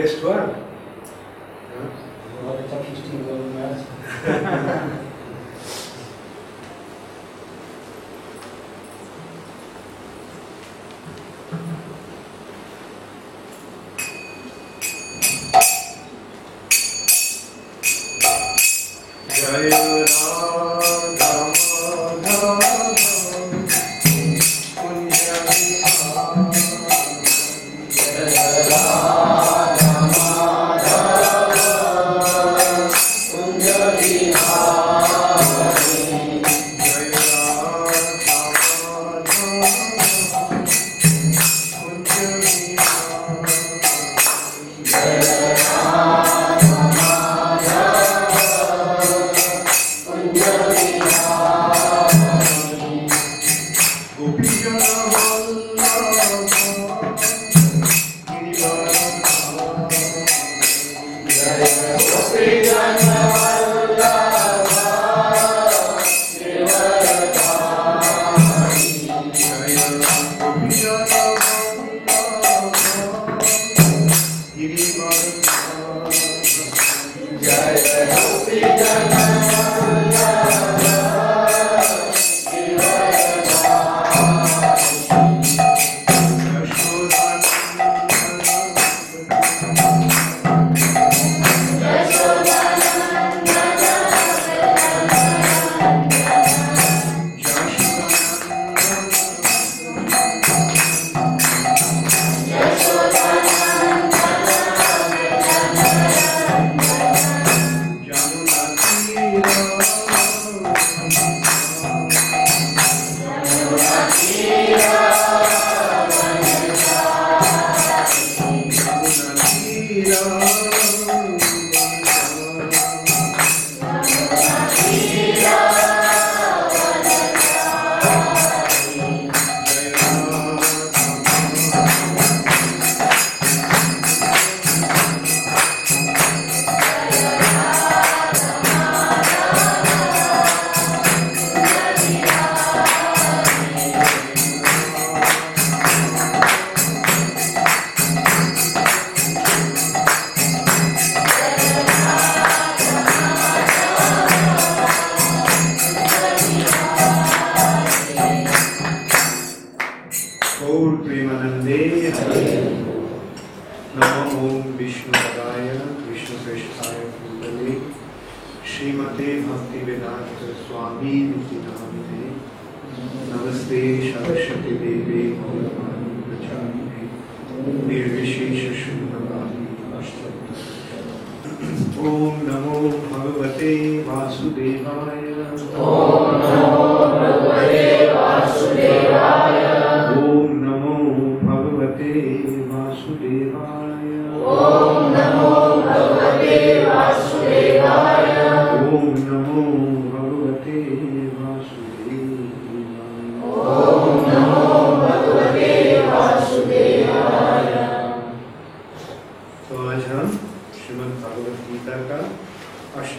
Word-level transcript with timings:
best 0.00 0.24
one. 0.24 0.49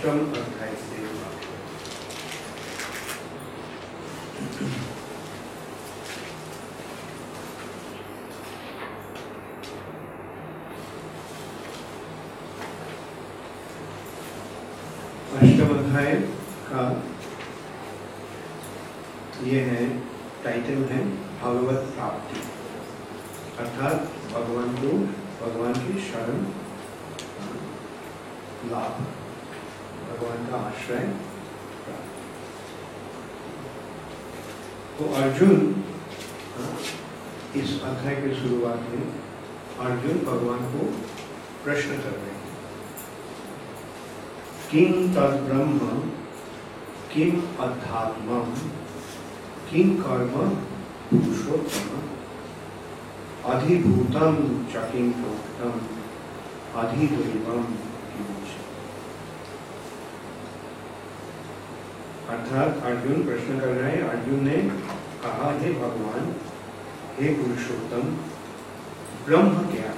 ഇഷ്ടം 0.01 0.50
किम 44.71 44.91
तद्ब्रह्म 45.13 45.87
किम 47.13 47.39
अध्यात्म 47.63 48.35
किम 49.71 49.89
कर्म 50.01 50.35
पुरुषोत्तम 51.09 51.97
अधिभूतम 53.51 54.37
च 54.73 54.83
किम 54.91 55.11
प्रोक्तम 55.11 55.73
अधिदैवम 56.81 57.65
अर्थात 62.29 62.83
अर्जुन 62.83 63.23
प्रश्न 63.23 63.59
कर 63.59 63.67
रहे 63.67 63.91
हैं, 63.91 64.03
अर्जुन 64.09 64.43
ने 64.43 64.57
कहा, 65.23 65.51
हे 65.59 65.73
भगवान, 65.73 66.35
हे 67.19 67.33
पुरुषोत्तम, 67.33 68.07
ब्रह्म 69.25 69.65
क्या? 69.71 69.91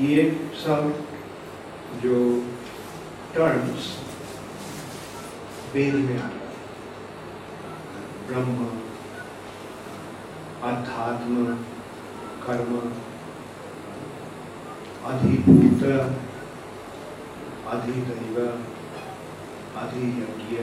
ये 0.00 0.24
सब 0.64 1.04
जो 2.02 2.16
terms 3.34 3.88
वेद 5.74 5.94
में 5.94 6.18
आ 6.18 6.28
ब्रह्म, 8.28 8.64
अध्यात्म, 10.68 11.44
कर्म, 12.44 12.72
अधिभूत, 15.10 15.82
अधिदैव, 17.66 18.36
अधियज्ञ, 19.76 20.56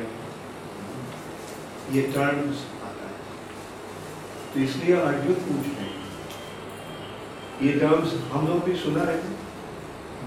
ये 1.92 2.02
टर्म्स 2.08 2.66
आता 2.84 3.06
है। 3.06 3.16
तो 4.54 4.60
इसलिए 4.60 4.96
अर्जुन 4.96 5.34
पूछ 5.46 5.66
रहे 5.66 5.86
हैं, 5.86 6.04
ये 7.62 7.80
टर्म्स 7.80 8.14
हम 8.34 8.48
लोग 8.48 8.64
भी 8.66 8.76
सुना 8.76 9.04
है? 9.12 9.18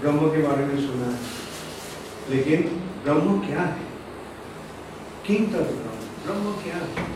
ब्रह्म 0.01 0.31
के 0.31 0.41
बारे 0.47 0.65
में 0.65 0.75
सुना 0.87 1.07
है। 1.07 1.40
लेकिन 2.31 2.61
ब्रह्म 3.03 3.39
क्या 3.47 3.61
है? 3.61 3.83
किंग 5.27 5.47
तत्व 5.47 5.63
ब्रह्म। 5.63 6.01
ब्रह्म 6.23 6.63
क्या 6.63 6.75
है? 6.75 7.09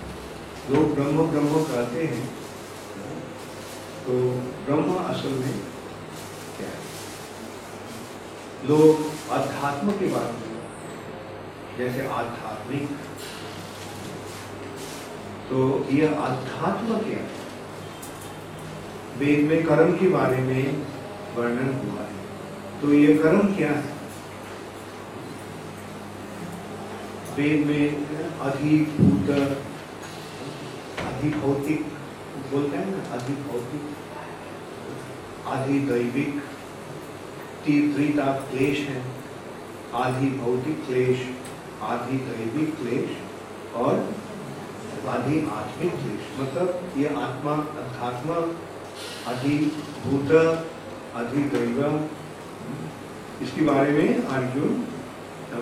लोग 0.71 0.95
ब्रह्म 0.95 1.27
ब्रह्म 1.27 1.63
कहते 1.63 2.03
हैं। 2.03 2.27
तो 4.05 4.11
ब्रह्म 4.65 4.95
असल 4.95 5.29
में 5.29 5.59
क्या 6.57 6.67
है? 6.67 6.81
लोग 8.69 9.05
अध्यात्म 9.29 9.91
के 9.91 10.07
बारे 10.07 10.31
में 10.31 10.55
जैसे 11.77 12.07
आध्यात्मिक। 12.07 12.89
तो 15.49 15.85
यह 15.91 16.19
अध्यात्म 16.19 16.87
क्या 16.87 17.17
है? 17.17 17.29
वेद 19.17 19.47
में 19.47 19.65
कर्म 19.65 19.97
के 19.97 20.07
बारे 20.07 20.37
में 20.37 20.87
वर्णन 21.35 21.73
हुआ 21.73 22.03
है। 22.03 22.15
तो 22.81 22.93
ये 22.93 23.17
कर्म 23.17 23.55
क्या 23.55 23.71
है? 23.71 23.94
वेद 27.37 27.65
में 27.67 27.85
अधिभूत 28.41 29.29
अधिभौतिक 31.01 31.81
बोलते 32.51 32.77
हैं 32.77 32.85
ना 32.91 32.99
अधिभौतिक 33.15 33.83
अधिदैविक 35.47 36.37
तीव्रता 37.65 38.27
क्लेश 38.51 38.79
है, 38.89 39.01
आधि 39.93 40.29
भौतिक 40.37 40.85
क्लेश, 40.85 41.25
आधि 41.83 42.17
दैविक 42.27 42.69
क्लेश 42.77 43.09
और 43.75 43.93
आधि 45.09 45.39
आत्मिक 45.51 45.91
क्लेश। 45.93 46.21
मतलब 46.39 46.97
ये 46.97 47.07
आत्मा, 47.23 47.53
अध्यात्म 47.81 48.29
अधिभूत 49.33 50.31
अधिदैव 51.15 51.79
इसके 53.41 53.61
बारे 53.61 53.91
में 53.91 54.09
अर्जुन 54.17 54.71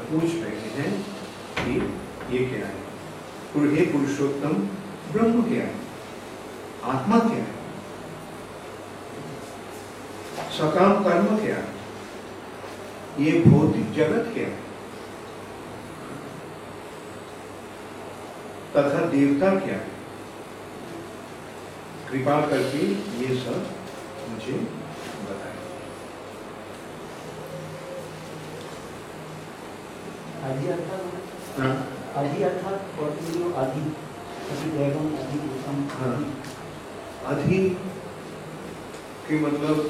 पूछ 0.03 0.29
रहे 0.33 0.69
हैं। 0.77 0.91
कि 1.65 1.75
ये 2.31 2.45
क्या 2.45 2.65
है? 2.67 2.81
हे 3.75 3.85
पुरुषोत्तम, 3.85 4.53
ब्रह्म 5.11 5.41
क्या 5.49 5.63
है? 5.63 5.75
आत्मा 6.83 7.19
क्या 7.19 7.37
है? 7.37 7.51
सकाम 10.49 11.03
कर्म 11.03 11.37
क्या 11.37 11.55
है? 11.55 11.71
ये 13.19 13.39
भौतिक 13.39 13.93
जगत 13.93 14.31
क्या 14.33 14.47
है? 14.47 14.61
तथा 18.75 19.05
देवता 19.05 19.49
क्या 19.59 19.75
है? 19.75 19.91
कृपा 22.09 22.39
करके 22.41 22.85
ये 23.19 23.35
सब 23.35 23.67
मुझे 24.29 24.57
बताएँ। 25.23 25.61
आदि 30.43 30.67
हाँ। 31.57 31.73
आदि 32.17 32.43
अर्थात 32.43 32.85
आदि 33.53 33.81
दैवम 34.69 35.05
आदि 35.15 35.39
भूतम 35.39 35.83
हाँ। 35.91 36.15
आदि 37.25 37.33
अधि 37.33 37.59
के 39.27 39.39
मतलब 39.39 39.89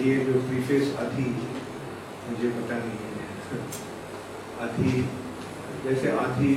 ये 0.00 0.16
जो 0.24 0.40
प्रीफेस 0.40 0.96
अधि 0.96 1.28
मुझे 2.28 2.50
पता 2.50 2.78
नहीं 2.78 2.98
है। 3.04 3.14
अधि 4.60 5.02
जैसे 5.84 6.10
अधि 6.18 6.54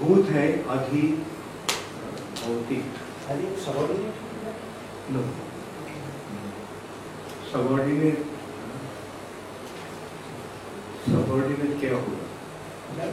भूत 0.00 0.28
है 0.28 0.46
अधि 0.68 1.02
भौतिक। 2.40 2.84
नो 5.10 5.22
सबॉर्डिनेट 7.52 8.18
सबॉर्डिनेट 11.06 11.72
क्या 11.80 11.94
होगा? 11.94 13.06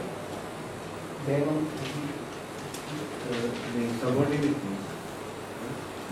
सबॉर्डिनेट 4.02 4.66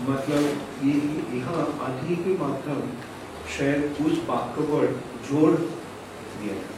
मतलब 0.09 0.43
ये 0.83 0.93
यहाँ 1.37 1.63
अधि 1.85 2.15
के 2.23 2.33
माध्यम 2.39 2.81
शायद 3.57 4.01
उस 4.05 4.19
वाक्य 4.27 4.65
पर 4.71 4.91
जोड़ 5.29 5.53
दिया 5.53 6.53
है 6.53 6.75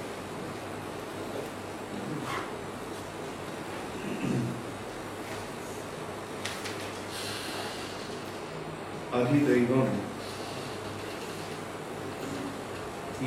अधिदैवम 9.19 9.98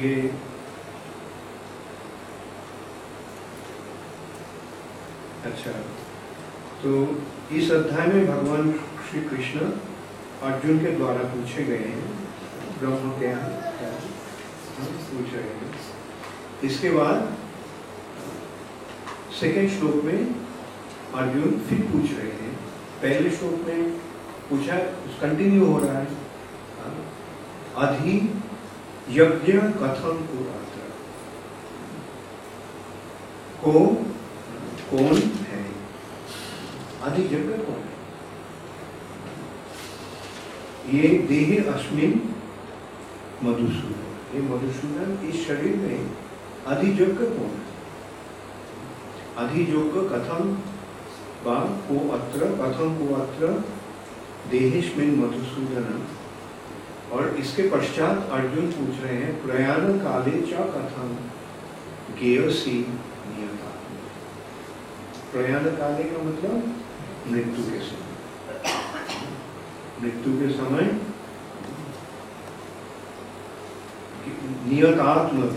ये 0.03 0.15
अच्छा 5.45 5.73
तो 6.83 6.91
इस 7.57 7.71
अध्याय 7.73 8.07
में 8.07 8.27
भगवान 8.27 8.73
श्री 9.09 9.21
कृष्ण 9.23 9.69
अर्जुन 10.49 10.79
के 10.85 10.91
द्वारा 10.93 11.29
पूछे 11.35 11.65
गए 11.65 11.77
हैं, 11.77 12.09
ब्रह्म 12.79 13.11
क्या 13.19 13.37
है, 13.37 13.51
पूछ 15.11 15.35
रहे 15.35 15.43
हैं। 15.43 15.71
इसके 16.65 16.91
बाद 16.91 17.37
सेकेंड 19.41 19.71
श्लोक 19.71 20.05
में 20.05 20.19
अर्जुन 21.15 21.59
फिर 21.69 21.81
पूछ 21.93 22.11
रहे 22.19 22.33
हैं। 22.41 22.53
पहले 23.03 23.31
श्लोक 23.37 23.67
में 23.69 23.91
पूछा 24.51 24.77
कंटिन्यू 25.21 25.67
हो 25.67 25.79
रहा 25.79 25.99
है। 25.99 26.07
हाँ। 26.79 26.95
अधि 27.87 28.19
यज्ञ 29.13 29.53
कथम 29.53 30.19
कुरात्र 30.27 30.81
को 33.65 33.73
कौन? 34.91 35.17
है? 35.49 35.65
अधि 37.03 37.23
यज्ञ 37.23 37.57
कौन 37.57 37.83
है? 37.83 37.93
ये 40.95 41.19
देह 41.19 41.73
अस्मिन 41.73 42.35
मधुसूदन। 43.45 44.35
ये 44.35 44.41
मधुसूदन 44.41 45.29
इस 45.29 45.47
शरीर 45.47 45.77
में 45.77 46.11
अधियोग्य 46.67 47.27
कौन 47.27 47.51
है? 47.51 47.73
अधियोग्य 49.37 50.09
कथम 50.09 50.51
वा 51.45 51.61
को 51.61 52.09
अत्र 52.11 52.47
कथम 52.47 52.91
को 52.99 53.15
अत्र 53.15 53.47
देहेस्मिन 54.51 55.15
मधुसूदन। 55.15 56.07
और 57.13 57.29
इसके 57.39 57.63
पश्चात 57.71 58.29
अर्जुन 58.33 58.67
पूछ 58.73 59.01
रहे 59.03 59.17
हैं 59.17 59.33
प्रयाण 59.43 59.99
काले 59.99 60.41
च 60.43 60.61
कथम 60.75 61.09
गेयसी 62.21 62.79
नियता? 63.31 63.73
प्रयाण 65.33 65.65
काले 65.77 66.05
का 66.05 66.23
मतलब 66.23 66.57
मृत्यु 67.33 67.65
के 67.65 67.81
समय। 67.81 68.11
मृत्यु 70.03 70.39
के 70.41 70.49
समय 70.55 70.91
नियतात्म। 74.69 75.51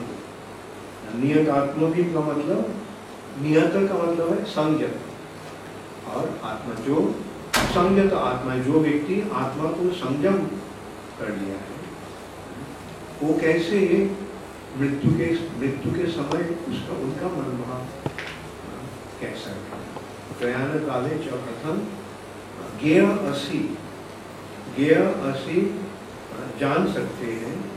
नियतात्म 1.20 1.92
भी 1.92 2.04
का 2.04 2.22
मतलब 2.22 2.76
नियत 3.42 3.74
का 3.90 4.04
मतलब 4.04 4.34
है 4.34 4.44
संयत। 4.46 5.00
और 6.08 6.40
आत्मा 6.44 6.74
जो 6.84 6.98
संयत 7.58 8.14
आत्मा 8.14 8.56
जो 8.66 8.80
व्यक्ति 8.80 9.22
आत्मा 9.34 9.70
को 9.72 9.90
संयम 9.96 10.46
कर 11.20 11.30
लिया 11.30 11.56
है। 11.56 11.76
वो 13.24 13.40
कैसे 13.40 14.12
मृत्यु 14.78 15.12
के 15.12 15.32
मृत्यु 15.60 15.92
के 15.92 16.12
समय 16.12 16.56
उसका, 16.70 16.94
उनका 16.94 17.28
मनोभाव 17.28 18.10
कैसा 19.22 19.50
है? 19.50 19.58
प्रयाण 20.40 20.62
काले 20.62 21.18
च 21.18 21.28
प्रथम, 21.28 21.78
ज्ञेय 22.80 23.06
असी 23.06 23.78
ज्ञेय 24.76 24.96
असी, 24.96 25.80
जान 26.60 26.94
सकते 26.94 27.26
हैं। 27.26 27.72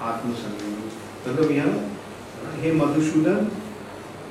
आत्मसंयम। 0.00 0.90
मतलब 1.26 1.50
यहाँ, 1.50 1.90
हे 2.54 2.72
मधुसूदन, 2.72 3.48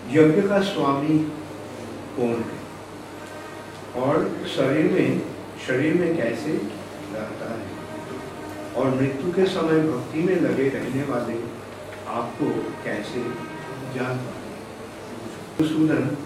यज्ञ 0.10 0.42
का 0.42 0.62
स्वामी 0.62 1.20
कौन 2.18 2.46
है? 2.52 2.60
और 4.02 4.48
शरीर 4.48 4.92
में 4.92 5.35
शरीर 5.68 5.94
में 6.00 6.16
कैसे 6.18 6.52
रहता 7.14 7.52
है? 7.54 7.74
और 8.78 8.96
मृत्यु 8.96 9.32
के 9.34 9.46
समय 9.46 9.80
भक्ति 9.88 10.22
में 10.24 10.36
लगे 10.42 10.68
रहने 10.70 11.04
वाले 11.10 11.38
आपको 12.16 12.50
कैसे 12.84 13.22
जान 13.96 14.18
पाते 14.26 14.54
मधुसूदन 15.54 16.18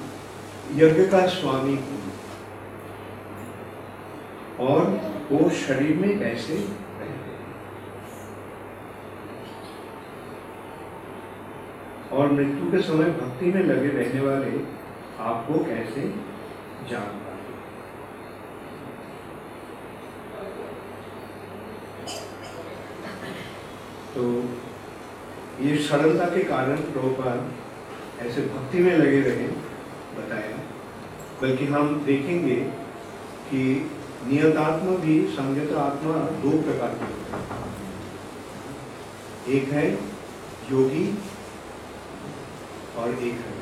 यज्ञ 0.76 1.06
का 1.12 1.26
स्वामी 1.36 1.78
और 4.66 4.90
वो 5.32 5.50
शरीर 5.60 5.96
में 5.98 6.20
कैसे 6.20 6.58
और 12.18 12.32
मृत्यु 12.32 12.72
के 12.72 12.82
समय 12.84 13.10
भक्ति 13.22 13.52
में 13.54 13.64
लगे 13.64 13.90
रहने 13.98 14.22
वाले 14.22 14.52
आपको 15.30 15.64
कैसे 15.66 16.08
जान 16.92 17.19
तो 24.20 24.26
ये 25.64 25.76
सरलता 25.84 26.26
के 26.26 26.44
कारण 26.44 26.82
प्रभुपाद 26.86 28.26
ऐसे 28.26 28.42
भक्ति 28.48 28.80
में 28.80 28.98
लगे 28.98 29.20
रहे, 29.22 29.46
बताया। 30.16 30.58
बल्कि 31.42 31.66
हम 31.66 31.94
देखेंगे 32.06 32.56
कि 33.50 33.62
नियतात्मा 34.28 34.96
भी 34.98 35.16
संयत 35.28 35.72
आत्मा 35.78 36.14
दो 36.42 36.52
प्रकार 36.62 36.92
के 36.94 37.06
हैं। 37.32 37.44
एक 39.56 39.70
है 39.70 39.86
योगी 40.72 41.06
और 42.98 43.08
एक 43.10 43.38
है 43.44 43.54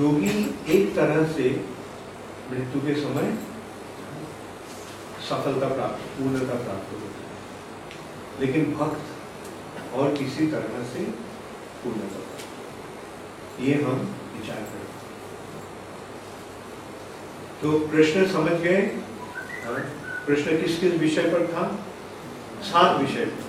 योगी 0.00 0.32
एक 0.68 0.94
तरह 0.96 1.20
से 1.32 1.50
मृत्यु 2.50 2.80
के 2.80 2.94
समय 3.02 3.36
सफलता 5.28 5.68
प्राप्त, 5.68 6.00
पूर्णता 6.18 6.54
प्राप्त 6.64 6.92
है। 6.94 7.05
लेकिन 8.40 8.74
भक्त 8.74 9.94
और 9.94 10.14
किसी 10.14 10.46
तरह 10.46 10.84
से 10.84 11.04
पूर्णता। 11.84 12.16
प्राप्त 12.16 13.60
ये 13.60 13.74
हम 13.74 14.16
विचार 14.40 14.56
करें 14.56 14.86
तो 17.62 17.78
प्रश्न 17.88 18.26
समझ 18.26 18.52
गए? 18.52 18.80
हाँ? 19.64 19.78
प्रश्न 20.26 20.62
किस 20.62 20.78
किस 20.78 20.94
विषय 20.94 21.22
पर 21.22 21.46
था? 21.46 21.84
सात 22.62 23.00
विषय 23.00 23.24
पर। 23.24 23.46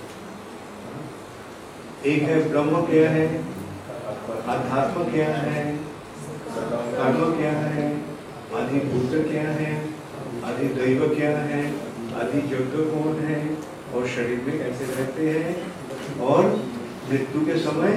एक 2.08 2.22
है 2.22 2.48
ब्रह्म 2.48 2.86
क्या 2.86 3.10
है? 3.10 3.44
अध्यात्म 4.48 5.12
क्या 5.12 5.28
है? 5.28 5.76
कर्म 6.54 7.36
क्या 7.36 7.52
है? 7.52 8.02
अधिभूत 8.54 9.30
क्या 9.30 9.42
है? 9.42 9.90
अधिदैव 10.44 11.14
क्या 11.14 11.38
है? 11.38 11.80
अधियज्ञ 12.14 12.56
कौन 12.66 13.18
है? 13.18 13.56
और 13.94 14.08
शरीर 14.08 14.40
में 14.46 14.58
कैसे 14.58 14.84
रहते 14.94 15.30
हैं 15.30 16.20
और 16.30 16.46
मृत्यु 17.10 17.44
के 17.46 17.58
समय 17.58 17.92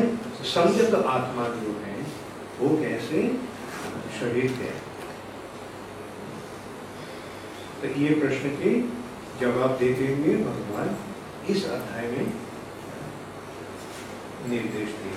संयत 0.51 0.93
आत्मा 0.95 1.48
जो 1.55 1.71
है, 1.86 1.95
वो 2.60 2.69
कैसे 2.77 3.27
शरीर 4.19 4.51
के 4.51 4.69
तो 7.81 8.00
ये 8.00 8.10
प्रश्न 8.19 8.50
के 8.62 8.71
जवाब 9.39 9.77
देते 9.77 10.07
हुए 10.07 10.36
भगवान 10.43 10.95
इस 11.50 11.65
अध्याय 11.69 12.07
में 12.07 12.33
निर्देश 14.50 14.89
दिए 15.00 15.15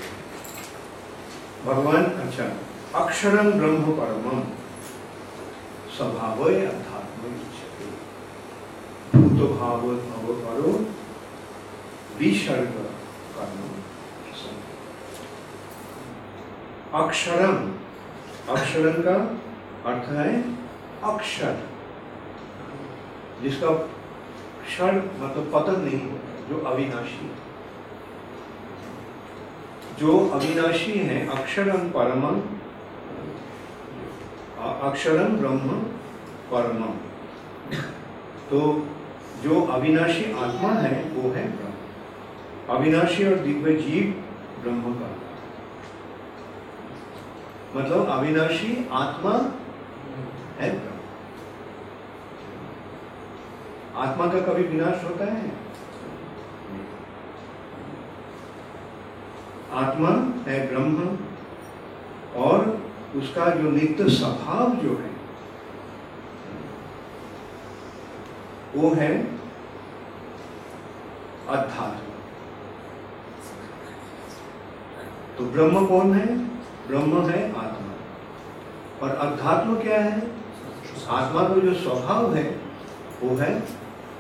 भगवान 1.65 2.05
अच्छा 2.25 2.47
अक्षरम 3.01 3.51
ब्रह्म 3.53 3.93
परमम 3.99 4.41
स्वभाव 5.97 6.43
अध्यात्म। 6.45 7.33
भूत 9.15 9.51
भाव 9.51 9.81
भव 9.81 10.33
करो 10.41 10.73
विसर्ग 12.19 12.77
कर्म 13.35 13.63
अक्षरम 16.99 17.57
अक्षरम 18.53 19.03
का 19.03 19.15
अर्थ 19.91 20.11
है 20.13 20.33
अक्षर 21.05 21.63
जिसका 23.43 23.73
क्षण 24.65 25.01
मतलब 25.21 25.51
पतन 25.55 25.81
नहीं 25.81 26.01
होता 26.03 26.47
जो 26.49 26.59
अविनाशी 26.67 27.31
जो 30.01 30.19
अविनाशी 30.35 30.93
है 31.01 31.27
अक्षरम 31.33 31.89
परमम 31.91 32.41
अक्षरम 34.83 35.37
ब्रह्म 35.37 35.81
परमम 36.51 36.93
तो 38.49 38.61
जो 39.45 39.61
अविनाशी 39.63 40.33
आत्मा 40.33 40.69
है, 40.69 41.11
वो 41.11 41.31
है 41.31 41.57
ब्रह्म। 41.57 42.77
अविनाशी 42.77 43.25
और 43.29 43.35
दिव्य 43.35 43.75
जीव 43.75 44.25
ब्रह्म 44.63 44.95
का। 44.95 45.11
मतलब 47.77 48.09
अविनाशी 48.09 48.89
आत्मा 48.93 49.33
है 50.59 50.71
ब्रह्म। 50.71 50.95
आत्मा 53.97 54.27
का 54.27 54.41
कभी 54.41 54.63
विनाश 54.63 55.05
होता 55.05 55.25
है? 55.25 55.53
आत्मा 59.73 60.09
है 60.51 60.69
ब्रह्म 60.69 61.19
और 62.37 62.79
उसका 63.17 63.51
जो 63.51 63.71
नित्य 63.71 64.09
स्वभाव 64.09 64.71
जो 64.71 64.91
है 64.91 65.14
वो 68.77 68.89
है 68.95 69.09
अध्यात्म 71.49 72.03
तो 75.39 75.45
ब्रह्म 75.45 75.85
कौन 75.87 76.13
है? 76.15 76.27
ब्रह्म 76.89 77.23
है 77.29 77.39
आत्मा। 77.59 77.93
और 79.03 79.11
अध्यात्म 79.17 79.77
क्या 79.81 79.99
है? 80.01 80.17
आत्मा 81.11 81.43
का 81.43 81.55
जो 81.61 81.73
स्वभाव 81.75 82.35
है, 82.35 82.45
वो 83.23 83.31
है 83.37 83.53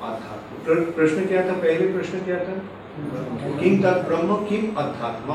अध्यात्म। 0.02 0.90
प्रश्न 0.92 1.26
क्या 1.26 1.42
था? 1.49 1.54
पहले 1.54 1.87
प्रश्न 1.92 2.20
क्या 2.25 2.38
था? 2.38 2.54
किम 3.61 3.75
तत् 3.82 4.06
ब्रह्म 4.06 4.37
किम 4.44 4.62
अध्यात्म? 4.76 5.28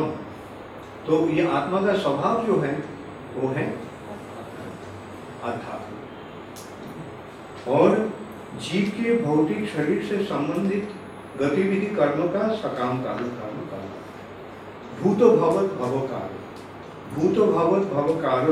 तो 1.08 1.14
ये 1.30 1.44
आत्मा 1.50 1.82
का 1.82 1.94
स्वभाव 1.98 2.36
जो 2.46 2.56
है, 2.60 2.74
वो 3.36 3.48
है 3.48 3.66
अध्यात्म। 5.44 5.92
और 7.72 7.90
जीव 8.60 8.90
के 8.90 9.22
भौतिक 9.24 9.70
शरीर 9.70 10.04
से 10.04 10.24
संबंधित 10.24 10.94
गतिविधि 11.42 11.86
कर्म 11.86 12.28
का 12.28 12.48
सकाम 12.56 13.04
काल 13.04 13.18
कर्म 13.18 13.60
काल। 13.72 13.88
भूत 15.02 15.18
भवत 15.18 15.72
भवकार। 15.72 16.30
भूत 17.16 17.38
भवत 17.50 17.88
भवकार। 17.88 18.50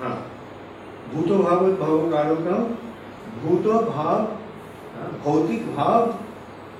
हाँ 0.00 0.32
भूत 1.14 1.28
भावत 1.40 1.78
भवकारों 1.78 2.36
का 2.36 2.56
भूत 3.42 3.66
भाव, 3.84 4.22
भौतिक 5.24 5.76
भाव, 5.76 6.06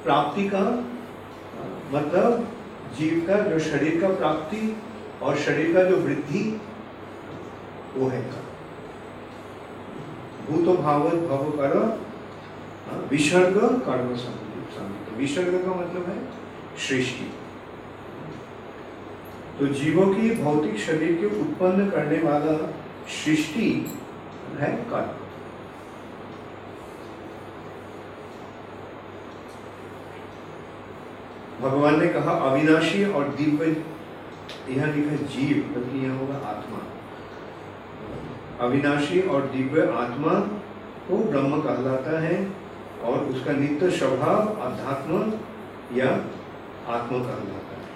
प्राप्ति 0.04 0.48
का 0.48 0.64
मतलब 1.92 2.48
जीव 2.98 3.24
का 3.26 3.38
जो 3.40 3.58
शरीर 3.58 4.00
का 4.00 4.08
प्राप्ति 4.08 4.76
और 5.22 5.36
शरीर 5.36 5.74
का 5.74 5.84
जो 5.84 5.96
वृद्धि, 5.96 6.60
वो 7.96 8.08
है। 8.08 8.47
भूत 10.48 10.78
भावत 10.80 11.14
भव 11.28 11.50
कर 11.58 11.74
विसर्ग 13.10 13.58
कर्म 13.86 14.14
संगीत 14.16 15.16
विसर्ग 15.18 15.54
का 15.64 15.74
मतलब 15.74 16.08
है 16.08 16.18
सृष्टि। 16.78 17.30
तो 19.58 19.66
जीवों 19.74 20.06
की 20.14 20.30
भौतिक 20.42 20.78
शरीर 20.78 21.12
के 21.20 21.26
उत्पन्न 21.40 21.88
करने 21.90 22.18
वाला 22.22 22.56
सृष्टि 23.14 23.70
है 24.60 24.72
कर्म। 24.90 25.16
भगवान 31.62 31.98
ने 32.00 32.08
कहा, 32.08 32.32
अविनाशी 32.50 33.04
और 33.04 33.28
दिव्य, 33.28 33.70
यह 34.70 34.86
लिखा 34.86 35.16
जीव 35.28 35.56
बल्कि 35.74 36.04
यह 36.04 36.12
होगा 36.12 36.36
आत्मा। 36.48 36.80
अविनाशी 38.60 39.20
और 39.28 39.46
दिव्य 39.46 39.82
आत्मा 39.96 40.32
को 41.08 41.18
ब्रह्म 41.24 41.60
कहलाता 41.60 42.20
है 42.20 42.36
और 43.04 43.24
उसका 43.24 43.52
नित्य 43.52 43.90
स्वभाव 43.90 44.48
अध्यात्म 44.62 45.20
या 45.96 46.08
आत्मा 46.88 47.18
कहलाता 47.18 47.74
है। 47.74 47.86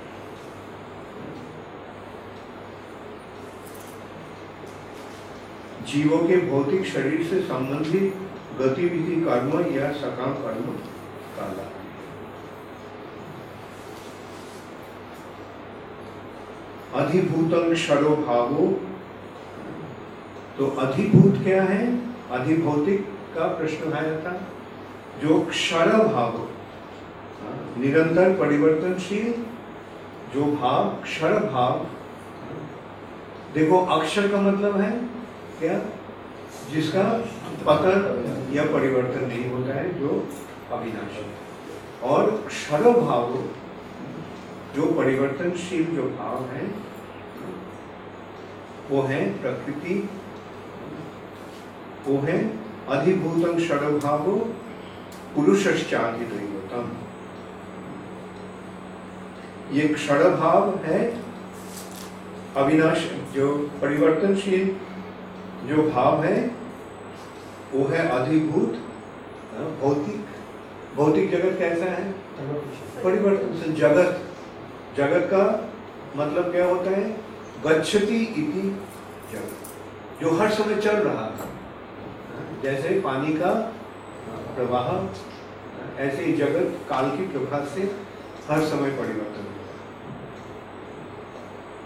जीवों 5.87 6.19
के 6.19 6.37
भौतिक 6.47 6.87
शरीर 6.87 7.27
से 7.27 7.41
संबंधित 7.43 8.15
गतिविधि 8.61 9.21
कर्म 9.21 9.59
या 9.75 9.93
सकाम 9.93 10.33
कर्म 10.35 10.73
कहलाता 11.37 11.63
है। 11.63 11.81
अधिभूतम 16.95 17.75
क्षरो 17.75 18.17
भावो 18.17 18.67
तो 20.59 20.67
अधिभूत 20.67 21.43
क्या 21.45 21.63
है? 21.63 21.87
अधिभौतिक 22.31 23.07
का 23.35 23.47
प्रश्न 23.47 23.93
आया 23.93 24.19
था 24.21 24.33
जो 25.23 25.41
क्षर 25.41 25.91
भाव, 26.07 26.39
निरंतर 27.81 28.37
परिवर्तनशील, 28.37 29.33
जो 30.35 30.45
भाव 30.57 30.89
क्षर 31.03 31.39
भाव, 31.39 31.87
देखो 33.55 33.79
अक्षर 33.87 34.29
का 34.29 34.41
मतलब 34.41 34.81
है 34.81 34.91
क्या? 35.59 35.79
जिसका 36.73 37.03
पतन 37.67 38.51
या 38.53 38.65
परिवर्तन 38.65 39.27
नहीं 39.27 39.51
होता 39.51 39.75
है, 39.75 39.99
जो 39.99 40.29
अविनाशी। 40.73 41.27
और 42.03 42.31
क्षर 42.47 42.83
भाव, 43.01 43.35
जो 44.77 44.87
परिवर्तनशील 44.93 45.85
जो 45.97 46.03
भाव 46.03 46.45
है, 46.45 46.67
वो 48.91 49.03
है 49.03 49.21
प्रकृति 49.41 50.09
वो 52.07 52.19
है 52.19 52.39
अधिभूतम 52.89 53.57
क्षर 53.57 53.91
भाव 54.05 54.25
पुरुषश्चाधिदैवतम 55.35 56.91
ये 59.73 59.89
क्षण 59.89 60.25
भाव 60.37 60.75
है 60.85 60.99
अविनाश 62.57 63.05
जो 63.35 63.53
परिवर्तनशील 63.83 64.75
जो 65.69 65.83
भाव 65.91 66.25
है 66.25 66.37
वो 67.73 67.85
है 67.87 68.09
अधिभूत 68.09 68.79
हाँ, 69.53 69.69
भौतिक। 69.81 70.25
भौतिक 70.97 71.31
जगत 71.31 71.59
कैसा 71.59 71.85
है? 71.85 72.05
परिवर्तनशील 73.05 73.75
जगत। 73.75 74.21
जगत 74.97 75.29
का 75.33 75.45
मतलब 76.17 76.51
क्या 76.53 76.65
होता 76.67 76.91
है? 76.91 77.05
गच्छति 77.67 78.17
इति 78.17 78.69
जगत 79.33 80.23
जो 80.23 80.37
हर 80.37 80.51
समय 80.51 80.81
चल 80.81 80.97
रहा 80.97 81.27
था। 81.31 81.49
जैसे 82.63 82.89
पानी 83.01 83.33
का 83.35 83.53
प्रवाह, 84.57 84.89
ऐसे 86.03 86.25
ही 86.25 86.33
जगत 86.33 86.79
काल 86.89 87.11
की 87.17 87.27
प्रभा 87.29 87.65
से 87.75 87.83
हर 88.49 88.65
समय 88.67 88.91
परिवर्तन 88.99 89.51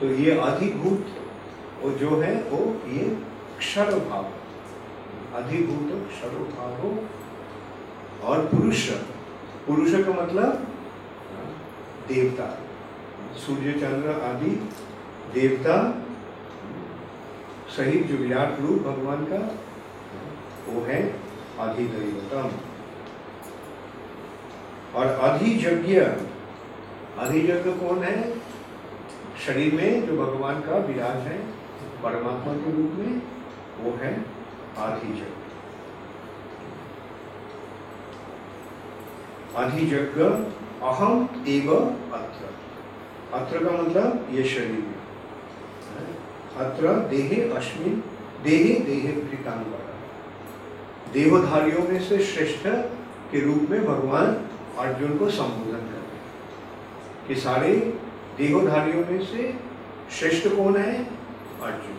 तो 0.01 0.07
ये 0.15 0.39
अधिभूत 0.41 1.15
वो 1.83 1.91
जो 1.93 2.11
है, 2.21 2.35
वो 2.43 2.59
ये 2.89 3.05
क्षर 3.59 3.99
भाव 4.09 4.25
अधिभूत 5.37 5.91
क्षर 6.09 6.35
भाव 6.51 6.81
और 8.25 8.45
पुरुष। 8.47 8.89
पुरुष 9.67 9.93
का 10.05 10.13
मतलब 10.13 10.67
देवता। 12.09 12.49
सूर्य, 13.37 13.73
चंद्र 13.73 14.11
आदि 14.23 14.51
देवता 15.35 15.77
सहित 17.77 18.11
विराट 18.21 18.61
रूप 18.61 18.79
भगवान 18.83 19.25
का 19.25 19.41
वो 20.69 20.81
है 20.81 21.21
अधिदैवतम। 21.59 22.51
और 24.95 25.07
अधियज्ञ 25.07 26.01
अधियज्ञ 27.19 27.71
कौन 27.71 28.03
है? 28.03 28.41
शरीर 29.47 29.75
में 29.75 30.07
जो 30.07 30.27
भगवान 30.27 30.61
का 30.61 30.77
विराज 30.77 31.17
है, 31.17 31.39
परमात्मा 32.03 32.53
के 32.53 32.73
रूप 32.73 32.93
में, 32.95 33.23
वो 33.81 33.91
है 33.91 34.25
अधियज्ञ। 34.79 35.23
अधियज्ञ 39.57 40.23
अहम 40.83 41.45
एव 41.49 41.75
अत्र। 42.13 42.55
अत्र 43.33 43.65
का 43.65 43.83
मतलब 43.83 44.29
ये 44.31 44.45
शरीर 44.45 44.71
में। 44.71 44.97
अत्र 46.57 46.89
देहे 46.89 47.51
अस्मिन 47.51 48.03
देहे 48.43 48.81
देहे 48.81 49.13
भृतांबर 49.13 49.86
देवधारियों 51.13 51.89
में 51.89 52.01
से 52.01 52.19
श्रेष्ठ 52.19 52.67
के 53.33 53.41
रूप 53.41 53.71
में 53.71 53.85
भगवान 53.85 54.49
अर्जुन 54.79 55.19
को 55.19 55.31
संबोधन 55.31 55.79
करते 55.79 56.17
हैं। 56.17 57.29
कि 57.29 57.35
सारे 57.35 57.77
देवधारियों 58.39 59.07
में 59.07 59.25
से 59.25 59.55
श्रेष्ठ 60.19 60.49
कौन 60.49 60.77
है? 60.77 61.05
अर्जुन। 61.63 61.97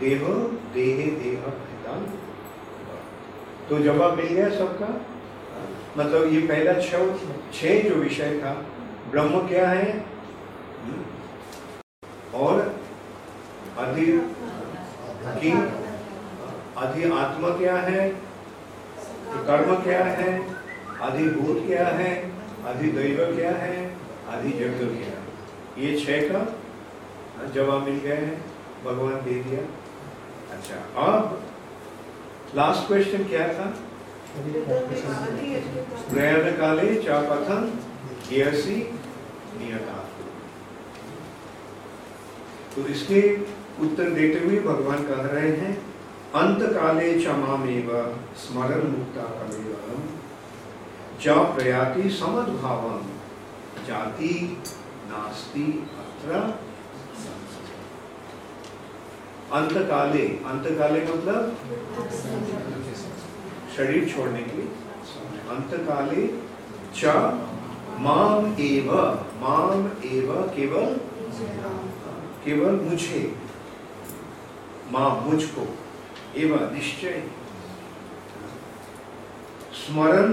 देह 0.00 0.18
देहे 0.74 1.10
देह 1.10 1.40
भृतांग। 1.40 2.06
तो 3.68 3.78
जवाब 3.78 4.16
मिल 4.16 4.26
गया 4.26 4.48
सबका? 4.48 5.00
मतलब 5.98 6.32
ये 6.32 6.40
पहला 6.40 6.72
छ 6.72 6.90
छह 7.54 7.88
जो 7.88 7.94
विषय 7.94 8.40
था 8.44 8.52
ब्रह्म 9.10 9.48
क्या 9.48 9.68
है? 9.70 10.04
और 12.34 12.80
अधि 13.78 14.06
किंग 15.40 15.79
अधि 16.80 17.10
आत्मा 17.12 17.48
क्या 17.48 17.76
है? 17.76 18.08
कर्म 19.48 19.74
क्या 19.82 20.04
है? 20.04 20.30
अधिभूत 21.00 21.66
क्या 21.66 21.86
है? 21.86 22.12
अधिदैव 22.66 23.34
क्या 23.36 23.50
है? 23.50 23.74
अधिजग 24.28 24.78
क्या 24.78 25.10
है? 25.10 25.20
ये 25.78 26.00
छह 26.00 26.28
का 26.28 26.40
जवाब 27.54 27.82
मिल 27.82 27.98
गए 27.98 28.16
हैं। 28.16 28.38
भगवान 28.84 29.14
दे 29.14 29.34
दिया। 29.42 29.60
अच्छा 30.56 31.06
अब 31.06 31.42
लास्ट 32.56 32.86
क्वेश्चन 32.86 33.24
क्या 33.24 33.46
था? 33.48 33.66
प्रयाण 36.10 36.50
काले 36.56 36.94
चा 37.02 37.20
कथन 37.22 37.72
यसी 38.32 38.76
नियता। 39.58 39.98
तो 42.74 42.86
इसके 42.86 43.22
उत्तर 43.84 44.10
देते 44.10 44.44
हुए 44.46 44.58
भगवान 44.60 45.02
कह 45.04 45.22
रहे 45.26 45.50
हैं 45.56 45.72
अंत 46.34 46.60
काले 46.74 47.06
च 47.20 47.32
मामेव 47.38 47.88
स्मरण 48.38 48.82
मुक्ता 48.88 49.22
कलेवरम 49.38 50.02
च 51.22 51.34
प्रयाति 51.54 52.10
समद्भावम। 52.18 53.08
जाति 53.86 54.34
नास्ति 55.08 55.64
अत्र 56.02 56.42
अंत 59.58 59.74
काले 59.88 60.22
अंत 60.52 60.68
काले 60.78 61.00
मतलब? 61.04 61.56
शरीर 63.76 64.08
छोड़ने 64.08 64.42
के 64.44 64.62
अंत 65.56 65.76
काले 65.88 66.26
च 66.94 67.18
माम 68.06 68.54
एव 68.62 68.94
माम 69.42 69.86
एव 70.06 70.32
केवल? 70.56 70.96
केवल 72.44 72.80
मुझे। 72.88 73.22
माँ 74.92 75.10
मुझको। 75.20 75.66
एवं 76.36 76.72
निश्चय। 76.74 77.22
स्मरण 79.74 80.32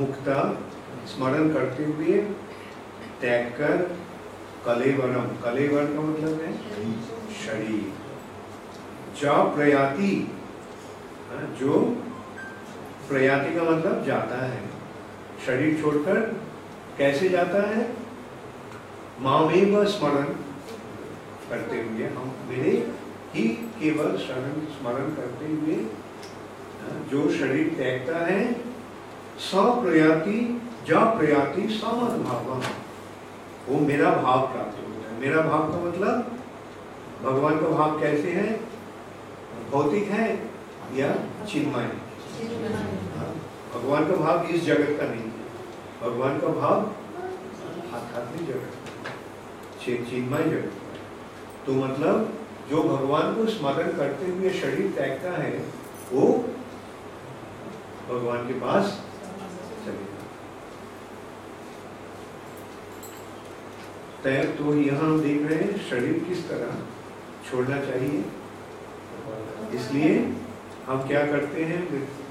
मुक्ता 0.00 0.38
स्मरण 1.06 1.52
करते 1.52 1.84
हुए 1.84 2.20
त्याग 3.20 3.44
कर 3.58 3.82
कलेवरम 4.66 5.26
कलेवर 5.42 5.84
का 5.84 6.00
मतलब 6.00 6.40
है 6.40 6.52
शरीर। 7.44 7.92
जा 9.22 9.32
प्रयाति 9.54 10.32
हाँ, 11.30 11.56
जो 11.60 11.78
प्रयाति 13.08 13.54
का 13.54 13.62
मतलब 13.62 14.04
जाता 14.04 14.44
है। 14.44 14.62
शरीर 15.46 15.80
छोड़कर 15.82 16.20
कैसे 16.98 17.28
जाता 17.28 17.62
है? 17.68 17.86
मामेव 19.20 19.84
स्मरण 19.84 20.24
करते 21.50 21.82
हुए 21.82 22.06
हम 22.06 22.34
मेरे 22.48 22.72
ही 23.34 23.46
केवल 23.78 24.16
शरण 24.18 24.60
स्मरण 24.72 25.10
करते 25.14 25.46
हुए 25.46 25.76
जो 27.10 27.28
शरीर 27.30 27.74
त्यागता 27.76 28.24
है, 28.26 28.40
सप्रयाति 29.40 30.38
जा 30.88 31.00
प्रयाति 31.18 31.68
समद्भाव 31.74 32.62
वो 33.68 33.78
मेरा 33.80 34.10
भाव 34.22 34.46
प्राप्त 34.46 34.78
होता 34.78 35.10
है। 35.10 35.20
मेरा 35.20 35.42
भाव 35.42 35.62
का 35.72 35.78
मतलब 35.80 36.16
भगवान 37.22 37.60
का 37.60 37.68
भाव 37.68 38.00
कैसे 38.00 38.32
है? 38.32 38.48
भौतिक 39.70 40.08
है 40.08 40.26
या 40.94 41.14
चिन्मय? 41.50 41.88
भगवान 43.74 44.06
का 44.08 44.16
भाव 44.16 44.46
इस 44.46 44.64
जगत 44.64 44.96
का 45.00 45.06
नहीं 45.08 45.22
है। 45.22 45.32
भगवान 46.02 46.38
का 46.40 46.48
भाव 46.60 46.76
आध्यात्मिक 47.96 48.48
जगत 48.48 48.82
चिन्मय 49.84 50.44
जगत 50.44 50.72
तो 51.66 51.72
मतलब 51.74 52.32
जो 52.70 52.82
भगवान 52.84 53.34
को 53.34 53.46
स्मरण 53.50 53.88
करते 53.96 54.26
हुए 54.28 54.50
शरीर 54.60 54.90
त्यागता 54.96 55.30
है, 55.34 55.52
वो 56.12 56.26
भगवान 58.08 58.46
के 58.48 58.54
पास 58.60 58.84
चलेगा 59.84 60.12
तो 64.58 64.74
यहाँ 64.74 65.00
हम 65.00 65.20
देख 65.22 65.40
रहे 65.46 65.58
हैं, 65.58 65.72
शरीर 65.88 66.18
किस 66.28 66.48
तरह 66.48 66.70
छोड़ना 67.48 67.78
चाहिए। 67.84 68.24
इसलिए 69.78 70.12
हम 70.86 71.06
क्या 71.08 71.22
करते 71.26 71.64
हैं, 71.64 71.80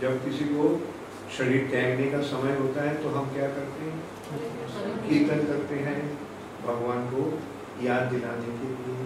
जब 0.02 0.24
किसी 0.26 0.46
को 0.46 0.64
शरीर 1.38 1.68
त्यागने 1.72 2.08
का 2.12 2.22
समय 2.24 2.58
होता 2.58 2.82
है 2.84 2.94
तो 3.04 3.10
हम 3.10 3.26
क्या 3.34 3.48
करते 3.50 3.82
हैं? 3.84 3.98
कीर्तन 5.08 5.46
करते 5.48 5.76
हैं, 5.86 6.00
भगवान 6.64 7.06
को 7.12 7.22
याद 7.84 8.04
दिलाने 8.12 8.58
के 8.60 8.68
लिए। 8.72 9.06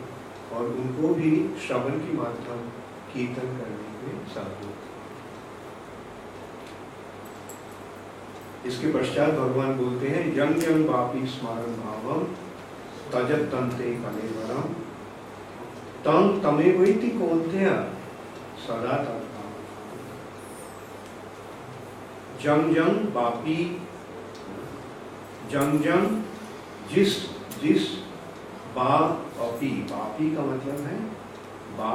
और 0.54 0.66
उनको 0.74 1.14
भी 1.14 1.32
श्रवण 1.68 2.00
की 2.00 2.18
मात्रा 2.18 2.56
कीर्तन 3.14 3.58
करने 3.58 3.88
में 4.04 4.26
साथ 4.34 4.66
इसके 8.68 8.92
पश्चात 8.94 9.34
भगवान 9.34 9.78
बोलते 9.78 10.08
हैं 10.08 10.26
यंग 10.38 10.64
यंग 10.64 10.88
वापी 10.90 11.26
स्मरण 11.28 11.76
भावम 11.78 12.24
तजत 13.12 13.46
तंते 13.52 13.92
कलेवरम 14.04 14.74
तम 16.06 16.40
तमे 16.44 16.72
वैति 16.74 17.10
कौंत्य 17.20 17.70
सदा 18.64 18.98
तद्भाव 19.04 19.54
जंग 22.44 22.74
जंग 22.76 23.16
वापी 23.16 23.60
जंग 25.52 25.80
जंग 25.82 26.94
जिस 26.94 27.16
जिस 27.62 27.88
बा 28.78 28.94
अपी 29.44 29.68
बापी 29.92 30.36
का 30.36 30.42
मतलब 30.44 30.86
है 30.88 31.00
बा 31.78 31.92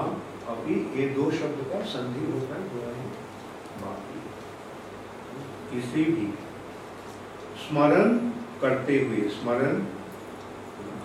अपी 0.53 0.75
ये 1.01 1.09
दो 1.09 1.31
शब्द 1.31 1.65
का 1.73 1.83
संधि 1.91 2.25
होकर 2.33 2.63
हुआ 2.73 2.93
है 2.95 3.07
बापी 3.83 4.21
किसी 5.73 6.05
भी 6.13 6.27
स्मरण 7.63 8.17
करते 8.61 8.99
हुए, 9.01 9.29
स्मरण, 9.29 9.79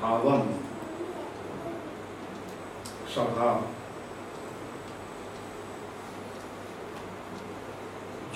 भावम 0.01 0.49
स्वभाव 3.13 3.61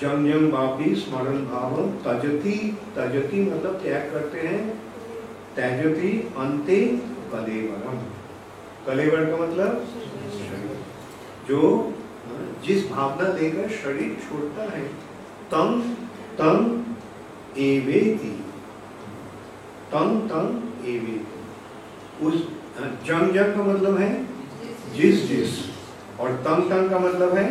जंग 0.00 0.32
जंग 0.32 0.52
वापी, 0.52 0.94
स्मरण 0.94 1.44
भावम 1.46 1.90
तजती 2.06 2.56
तजती 2.96 3.42
मतलब 3.50 3.82
त्याग 3.82 4.10
करते 4.12 4.46
हैं 4.48 4.62
त्याजती 5.56 6.10
अंते 6.36 6.78
कलेवरम 7.32 7.98
कलेवर 8.86 9.24
का 9.30 9.36
मतलब 9.36 9.70
जो 11.48 11.60
जिस 12.66 12.90
भावना 12.90 13.28
लेकर 13.34 13.68
शरीर 13.76 14.16
छोड़ता 14.24 14.62
है 14.72 14.82
तम 15.52 15.80
तम 16.38 16.56
एवेति। 17.60 18.34
तम 19.92 20.08
तम 20.28 20.46
एवेति। 20.90 22.26
उस 22.26 22.34
जंग 23.06 23.32
जंग 23.34 23.54
का 23.56 23.62
मतलब 23.64 23.98
है 23.98 24.12
जिस 24.96 25.26
जिस। 25.28 25.58
और 26.20 26.28
तम 26.44 26.68
तम 26.68 26.88
का 26.90 26.98
मतलब 26.98 27.34
है 27.36 27.48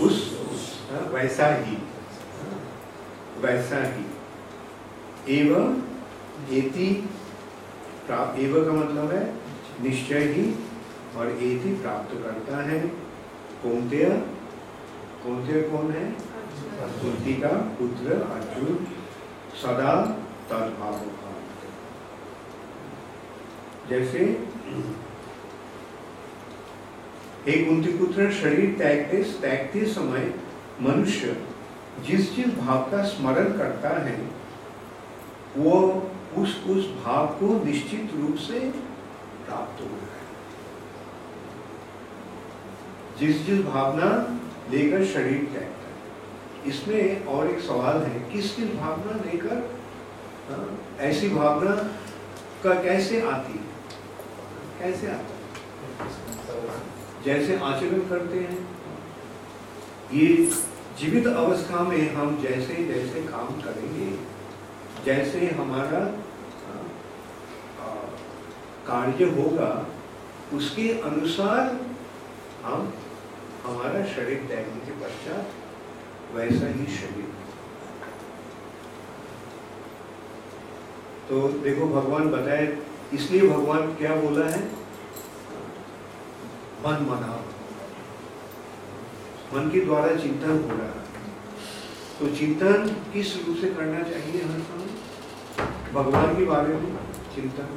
उस 0.00 0.14
हाँ, 0.90 1.00
वैसा 1.12 1.46
ही 1.56 1.76
वैसा 3.42 3.82
ही। 3.84 4.04
एवं 5.38 5.66
एति 6.52 6.88
प्राप्त, 8.12 8.38
एव 8.38 8.64
का 8.64 8.72
मतलब 8.72 9.12
है 9.12 9.22
निश्चय 9.82 10.24
ही 10.32 10.42
और 11.16 11.30
एति 11.30 11.74
प्राप्त 11.82 12.14
करता 12.24 12.62
है। 12.62 12.78
कौनतेय? 13.62 14.08
कौनतेय 15.24 15.62
कौन 15.62 15.90
है? 15.90 16.04
कुंती 17.02 17.34
का 17.34 17.48
पुत्र 17.48 18.12
अर्जुन, 18.12 18.86
सदा 19.62 19.94
तद्भाव 20.50 21.00
जैसे, 23.90 24.24
हे 27.46 27.64
कुंती 27.64 27.92
पुत्र, 27.98 28.30
शरीर 28.32 28.74
त्यागते 28.78 29.22
त्यागते 29.40 29.84
समय 29.86 30.34
मनुष्य 30.80 31.36
जिस 32.06 32.34
जिस 32.36 32.58
भाव 32.58 32.90
का 32.90 33.02
स्मरण 33.04 33.52
करता 33.58 33.88
है, 34.00 34.16
वो 35.56 35.78
उस 36.36 36.56
उस 36.66 36.86
भाव 37.04 37.26
को 37.40 37.64
निश्चित 37.64 38.10
रूप 38.16 38.36
से 38.36 38.58
प्राप्त 39.46 39.80
हो 39.80 39.86
रहा 39.86 39.96
है। 39.96 40.20
जिस 43.18 43.44
जिस 43.46 43.64
भावना 43.64 44.10
लेकर 44.70 45.04
शरीर 45.04 45.42
त्यागता 45.52 45.88
है 45.88 46.70
इसमें 46.70 47.24
और 47.26 47.50
एक 47.50 47.60
सवाल 47.60 48.02
है 48.02 48.20
किस 48.32 48.54
किस 48.54 48.74
भावना 48.74 49.12
लेकर 49.24 49.56
हाँ, 50.50 50.78
ऐसी 51.00 51.28
भावना 51.28 51.74
का 52.64 52.74
कैसे 52.82 53.20
आती 53.20 53.52
है? 53.52 53.64
कैसे 54.78 55.06
आता 55.06 55.34
है? 55.34 55.40
जैसे 57.24 57.56
आचरण 57.56 58.00
करते 58.08 58.38
हैं। 58.38 58.58
ये 60.12 60.26
जीवित 60.98 61.26
अवस्था 61.26 61.82
में 61.82 62.14
हम 62.14 62.40
जैसे 62.42 62.74
जैसे 62.84 63.22
काम 63.22 63.60
करेंगे 63.60 64.10
जैसे 65.04 65.46
हमारा 65.50 66.00
कार्य 68.86 69.24
होगा, 69.32 69.70
उसके 70.54 70.88
अनुसार 71.00 71.60
हम 72.64 72.92
हमारा 73.64 74.04
शरीर 74.06 74.46
त्यागने 74.48 74.80
के 74.86 74.92
पश्चात 75.02 75.44
वैसा 76.34 76.66
ही 76.68 76.86
शरीर 76.96 77.30
तो 81.28 81.36
देखो, 81.64 81.86
भगवान 81.88 82.24
बताए, 82.30 82.66
इसलिए 83.14 83.48
भगवान 83.48 83.94
क्या 83.96 84.14
बोला 84.16 84.46
है? 84.46 84.62
मन 86.84 87.06
मना 87.10 87.32
मन 89.54 89.70
के 89.70 89.80
द्वारा 89.80 90.14
चिंतन 90.16 90.62
हो 90.62 90.68
रहा 90.68 90.86
है। 90.88 91.00
तो 92.18 92.34
चिंतन 92.36 92.88
किस 93.12 93.34
रूप 93.36 93.56
से 93.56 93.68
करना 93.74 94.02
चाहिए 94.02 94.42
हर 94.42 94.60
समय? 94.60 94.81
भगवान 95.94 96.34
के 96.36 96.44
बारे 96.44 96.74
में 96.74 96.92
चिंतन। 97.34 97.68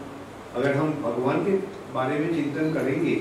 अगर 0.56 0.76
हम 0.76 0.92
भगवान 1.04 1.44
के 1.46 1.56
बारे 1.94 2.20
में 2.20 2.30
चिंतन 2.36 2.74
करेंगे 2.74 3.16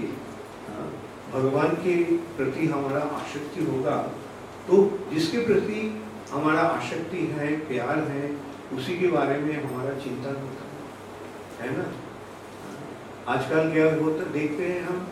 हाँ, 0.66 0.86
भगवान 1.32 1.74
के 1.84 1.94
प्रति 2.36 2.66
हमारा 2.66 3.00
आसक्ति 3.16 3.64
होगा 3.64 3.96
तो 4.68 4.76
जिसके 5.12 5.38
प्रति 5.46 5.80
हमारा 6.32 6.60
आसक्ति 6.68 7.26
है 7.32 7.48
प्यार 7.68 7.98
है 8.10 8.30
उसी 8.74 8.98
के 8.98 9.08
बारे 9.08 9.38
में 9.38 9.54
हमारा 9.64 9.98
चिंतन 10.04 10.36
होता 10.42 10.68
है। 10.68 10.78
है 11.62 11.76
ना? 11.76 11.84
आजकल 13.32 13.72
क्या 13.72 13.84
होता 14.00 14.30
देखते 14.32 14.68
हैं 14.68 14.80
हम 14.86 15.06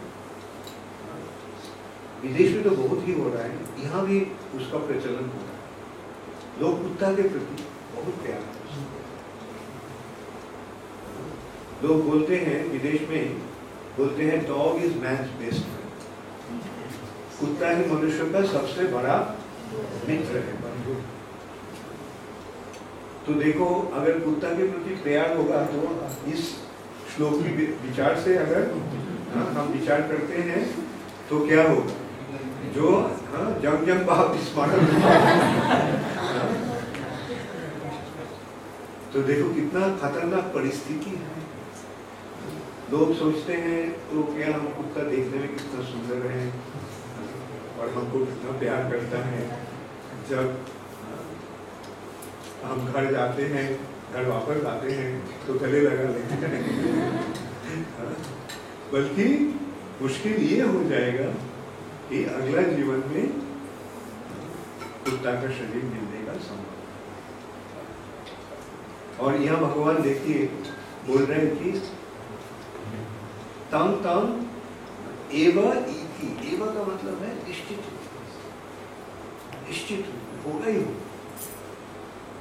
विदेश 2.23 2.55
में 2.55 2.63
तो 2.65 2.71
बहुत 2.73 3.07
ही 3.09 3.13
हो 3.13 3.29
रहा 3.29 3.43
है 3.43 3.85
यहाँ 3.85 4.07
भी 4.07 4.21
उसका 4.57 4.79
प्रचलन 4.89 5.31
हो 5.35 5.45
रहा 5.45 5.53
है। 5.53 6.61
लोग 6.61 6.83
कुत्ता 6.83 7.13
के 7.13 7.29
प्रति 7.29 7.65
बहुत 7.95 8.23
प्यार 8.25 8.41
है। 8.41 8.62
लोग 11.83 12.05
बोलते 12.09 12.37
हैं 12.47 12.59
विदेश 12.73 13.09
में 13.11 13.25
बोलते 13.97 14.25
हैं 14.25 14.39
dog 14.49 14.83
is 14.85 14.95
man 14.99 15.23
best 15.39 15.63
friend 15.63 16.61
कुत्ता 17.41 17.71
ही 17.71 17.85
मनुष्य 17.93 18.29
का 18.33 18.43
सबसे 18.53 18.85
बड़ा 18.93 19.17
मित्र 20.09 20.43
है 20.47 20.55
बंधु। 20.63 20.95
तो 23.27 23.35
देखो 23.41 23.67
अगर 23.95 24.19
कुत्ता 24.21 24.49
के 24.57 24.69
प्रति 24.71 24.95
प्यार 25.03 25.37
होगा 25.37 25.65
तो 25.73 25.81
इस 26.33 26.49
श्लोक 27.15 27.35
की 27.43 27.67
विचार 27.83 28.21
से 28.21 28.37
अगर 28.39 28.71
हाँ, 29.35 29.45
हम 29.55 29.73
विचार 29.73 30.01
करते 30.09 30.43
हैं 30.49 30.63
तो 31.29 31.47
क्या 31.47 31.63
होगा? 31.69 31.95
जो 32.75 32.91
हाँ, 33.33 33.47
जंग 33.63 33.87
जंग 33.87 34.07
भाव 34.07 34.37
स्मरण 34.45 34.87
तो 39.13 39.23
देखो 39.23 39.55
कितना 39.55 39.89
खतरनाक 40.03 40.53
परिस्थिति 40.55 41.11
है। 41.13 41.42
लोग 42.93 43.13
सोचते 43.19 43.55
हैं 43.57 43.83
तो 44.09 44.23
क्या 44.25 44.49
हम 44.55 44.65
कुत्ता 44.77 45.03
देखने 45.11 45.39
में 45.39 45.51
कितना 45.51 45.85
सुंदर 45.91 46.25
है? 46.31 46.41
और 47.79 47.87
हमको 47.91 48.19
कितना 48.25 48.51
प्यार 48.59 48.81
करता 48.91 49.21
है। 49.27 49.43
जब 50.31 50.45
हम 52.65 52.83
घर 52.93 53.07
जाते 53.13 53.47
हैं, 53.53 53.65
घर 54.13 54.25
वापस 54.29 54.59
आते 54.67 54.91
हैं 54.91 55.13
तो 55.47 55.55
गले 55.61 55.81
लगा 55.81 56.09
लेते 56.09 56.35
हैं। 56.47 56.61
बल्कि 58.93 59.27
मुश्किल 60.03 60.35
ये 60.45 60.61
हो 60.65 60.83
जाएगा 60.91 61.29
कि 62.09 62.19
अगला 62.35 62.63
जीवन 62.69 63.01
में 63.09 63.27
कुत्ता 65.05 65.33
का 65.33 65.49
शरीर 65.59 65.85
मिलने 65.85 66.21
का 66.27 66.35
संभव 66.43 66.71
और 69.25 69.33
यहाँ 69.43 69.59
भगवान 69.61 69.97
देखिए, 70.03 70.39
बोल 71.07 71.23
रहे 71.23 71.39
हैं 71.41 71.51
कि 71.57 71.71
तम 73.73 73.93
तम 73.93 74.47
एव 75.33 75.73
इति। 75.73 76.55
एव 76.55 76.67
का 76.67 76.83
मतलब 76.83 77.23
है 77.23 77.49
निश्चित। 77.49 77.79
निश्चित 79.69 80.07
ही 80.47 80.85
हो। 80.85 80.95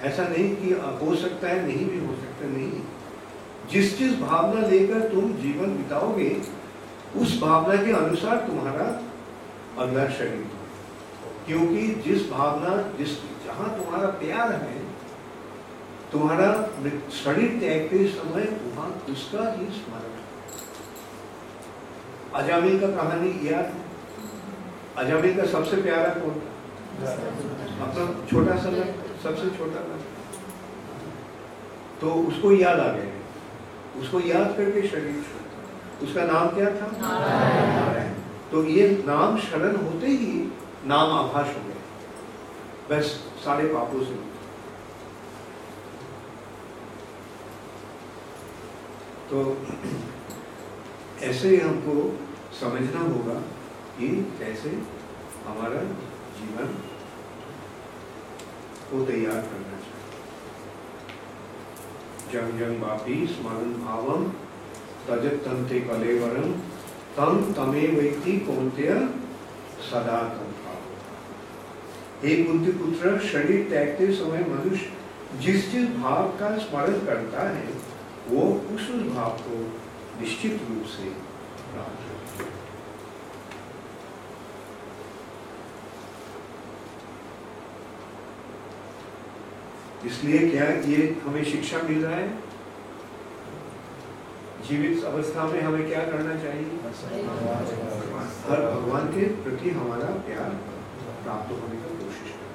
ऐसा 0.02 0.24
नहीं 0.24 0.56
कि 0.56 0.72
हो 1.06 1.16
सकता 1.16 1.48
है, 1.48 1.68
नहीं 1.68 1.86
भी 1.86 2.06
हो 2.06 2.16
सकता, 2.16 2.48
नहीं। 2.48 2.82
जिस 3.72 3.98
जिस 4.00 4.20
भावना 4.20 4.68
लेकर 4.68 5.00
तुम 5.00 5.34
जीवन 5.34 5.78
बिताओगे, 5.78 6.42
उस 7.16 7.42
भावना 7.42 7.86
के 7.86 7.92
अनुसार 7.92 8.38
तुम्हारा 8.38 9.02
अगला 9.78 10.08
शरीर 10.08 10.48
क्योंकि 11.48 11.88
जिस 11.88 12.30
भावना, 12.30 12.98
जिस, 12.98 13.22
जहाँ 13.46 13.78
तुम्हारा 13.78 14.08
प्यार 14.08 14.52
है, 14.52 14.86
तुम्हारा 16.12 16.70
शरीर 17.24 17.60
त्यागते 17.60 18.08
समय 18.08 18.74
वहाँ 18.76 19.04
उसका 19.10 19.54
ही 19.54 19.66
स्मरण 19.66 20.21
अजामिल 22.36 22.80
का 22.82 22.88
कहानी 22.96 23.32
याद? 23.48 23.74
अजामिल 24.98 25.36
का 25.38 25.46
सबसे 25.52 25.82
प्यारा 25.82 26.10
कौन? 26.16 26.36
था 27.02 27.12
अपना 27.82 28.04
छोटा 28.30 28.56
सा 28.58 28.70
लग 28.70 28.90
सबसे 29.24 29.50
छोटा 29.58 29.82
लग 29.82 30.00
तो 32.02 32.14
उसको 32.28 32.52
याद 32.52 32.80
आ 32.80 32.88
गया। 32.88 34.00
उसको 34.02 34.20
याद 34.20 34.54
करके 34.58 34.88
शरीर 34.88 35.24
उसका 36.04 36.24
नाम 36.26 36.48
क्या 36.50 36.70
था? 36.76 36.88
तो 38.52 38.64
ये 38.68 38.88
नाम 39.08 39.38
शरण 39.40 39.76
होते 39.78 40.08
ही 40.08 40.32
नाम 40.86 41.12
आभास 41.14 41.48
हो 41.48 41.62
गया। 41.68 41.80
बस 42.90 43.06
सारे 43.44 43.66
पापों 43.74 44.04
से 44.06 44.16
तो 49.30 49.44
ऐसे 51.24 51.50
ही 51.50 51.58
हमको 51.60 51.96
समझना 52.60 53.02
होगा 53.02 53.34
कि 53.98 54.08
कैसे 54.40 54.70
हमारा 55.46 55.82
जीवन 56.38 56.74
को 58.92 59.04
तैयार 59.06 59.42
करना 59.50 59.78
चाहिए। 59.84 60.10
जंग 62.34 62.60
जंग 62.60 62.82
वापी 62.84 63.18
स्मरण 63.28 63.74
भावम 63.84 64.22
तजत 65.08 65.44
तंते 65.46 65.80
कलेवरम 65.82 66.52
तम 67.18 67.54
तमे 67.54 67.88
व्यक्ति 67.96 68.38
कौनत्य 68.48 68.96
सदा 69.92 70.22
तम 70.30 70.50
हे 72.24 72.34
कुंती 72.44 72.72
पुत्र 72.72 73.12
शरीर 73.28 73.62
त्यागते 73.70 74.08
समय 74.14 74.44
मनुष्य 74.50 75.40
जिस 75.42 75.72
जिस 75.72 75.88
भाव 75.96 76.28
का 76.40 76.50
स्मरण 76.58 76.98
करता 77.06 77.48
है, 77.50 77.70
वो 78.28 78.42
उस 78.76 78.90
भाव 79.06 79.38
को 79.38 79.56
निश्चित 80.20 80.62
रूप 80.70 80.86
से 80.94 81.10
प्राप्त 81.72 82.02
होती 82.10 82.44
है। 82.44 82.50
इसलिए 90.10 90.40
क्या 90.50 90.68
ये 90.92 91.02
हमें 91.26 91.44
शिक्षा 91.52 91.82
मिल 91.90 92.04
रहा 92.06 92.16
है? 92.16 92.30
जीवित 94.68 95.04
अवस्था 95.06 95.44
में 95.52 95.62
हमें 95.62 95.88
क्या 95.88 96.04
करना 96.06 96.36
चाहिए? 96.44 96.70
हर 98.50 98.62
भगवान 98.66 99.08
के 99.16 99.28
प्रति 99.44 99.70
हमारा 99.80 100.10
प्यार 100.28 100.50
प्राप्त 101.24 101.52
होने 101.52 101.78
का 101.82 101.90
कोशिश 102.00 102.32
करना 102.32 102.50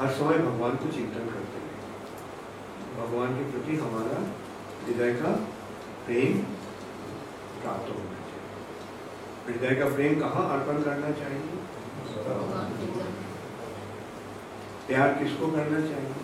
हर 0.00 0.12
समय 0.18 0.38
भगवान 0.46 0.76
को 0.82 0.90
चिंतन 0.96 1.24
करते 1.32 1.58
हैं 1.64 1.72
भगवान 2.98 3.34
के 3.38 3.50
प्रति 3.52 3.76
हमारा 3.82 4.18
हृदय 4.84 5.12
का 5.22 5.32
प्रेम 6.06 6.38
प्राप्त 7.62 7.88
होना 7.90 8.18
चाहिए। 8.28 8.50
हृदय 9.46 9.74
का 9.80 9.86
प्रेम 9.94 10.20
कहाँ 10.20 10.44
अर्पण 10.54 10.82
करना 10.82 11.10
चाहिए? 11.20 11.44
प्यार 14.88 15.14
किसको 15.18 15.50
करना 15.52 15.80
चाहिए? 15.82 16.14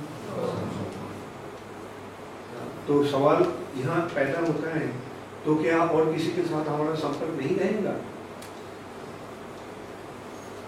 तो 2.88 3.04
सवाल 3.06 3.44
यहाँ 3.76 4.00
पैदा 4.14 4.40
होता 4.40 4.74
है 4.74 4.86
तो 5.44 5.54
क्या 5.56 5.78
और 5.78 6.12
किसी 6.12 6.30
के 6.32 6.42
साथ 6.44 6.68
हमारा 6.68 6.94
संपर्क 7.00 7.40
नहीं 7.40 7.56
रहेगा? 7.56 7.94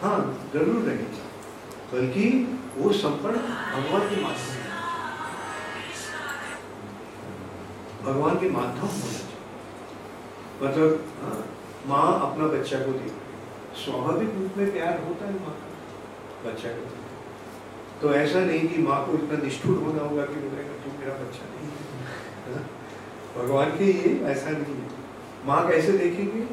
हाँ 0.03 0.19
ज़रूर 0.53 0.83
रहेगा, 0.83 1.09
बल्कि 1.93 2.27
वो 2.77 2.93
संपर्क 2.95 3.41
भगवान 3.75 4.09
के 4.11 4.23
माध्यम 4.23 4.60
भगवान 8.11 8.39
के 8.41 8.51
माध्यम 8.51 8.87
होना 8.95 9.11
चाहिए। 9.17 9.29
मतलब 10.63 11.05
हाँ, 11.23 11.41
माँ 11.89 12.07
अपना 12.31 12.47
बच्चा 12.55 12.79
को 12.87 12.93
देख 12.93 13.13
स्वाभाविक 13.85 14.31
रूप 14.39 14.57
में 14.59 14.73
प्यार 14.73 15.01
होता 15.05 15.27
है 15.27 15.33
माँ 15.45 15.55
बच्चा 16.47 16.73
को 16.79 16.99
तो 18.01 18.13
ऐसा 18.15 18.41
नहीं 18.45 18.69
कि 18.69 18.83
माँ 18.83 18.99
को 19.07 19.15
इतना 19.15 19.39
निष्ठुर 19.43 19.79
होना 19.85 20.03
होगा 20.03 20.25
कि 20.27 20.43
बोलेगा 20.43 20.75
तू 20.85 20.93
मेरा 21.01 21.15
बच्चा 21.23 21.49
नहीं 21.55 21.71
हाँ? 22.47 22.63
भगवान 23.37 23.71
के 23.79 23.87
ये 23.87 24.13
ऐसा 24.33 24.51
नहीं 24.51 24.77
है। 24.77 24.89
माँ 25.47 25.61
कैसे 25.69 25.93
देखेंगे? 25.99 26.47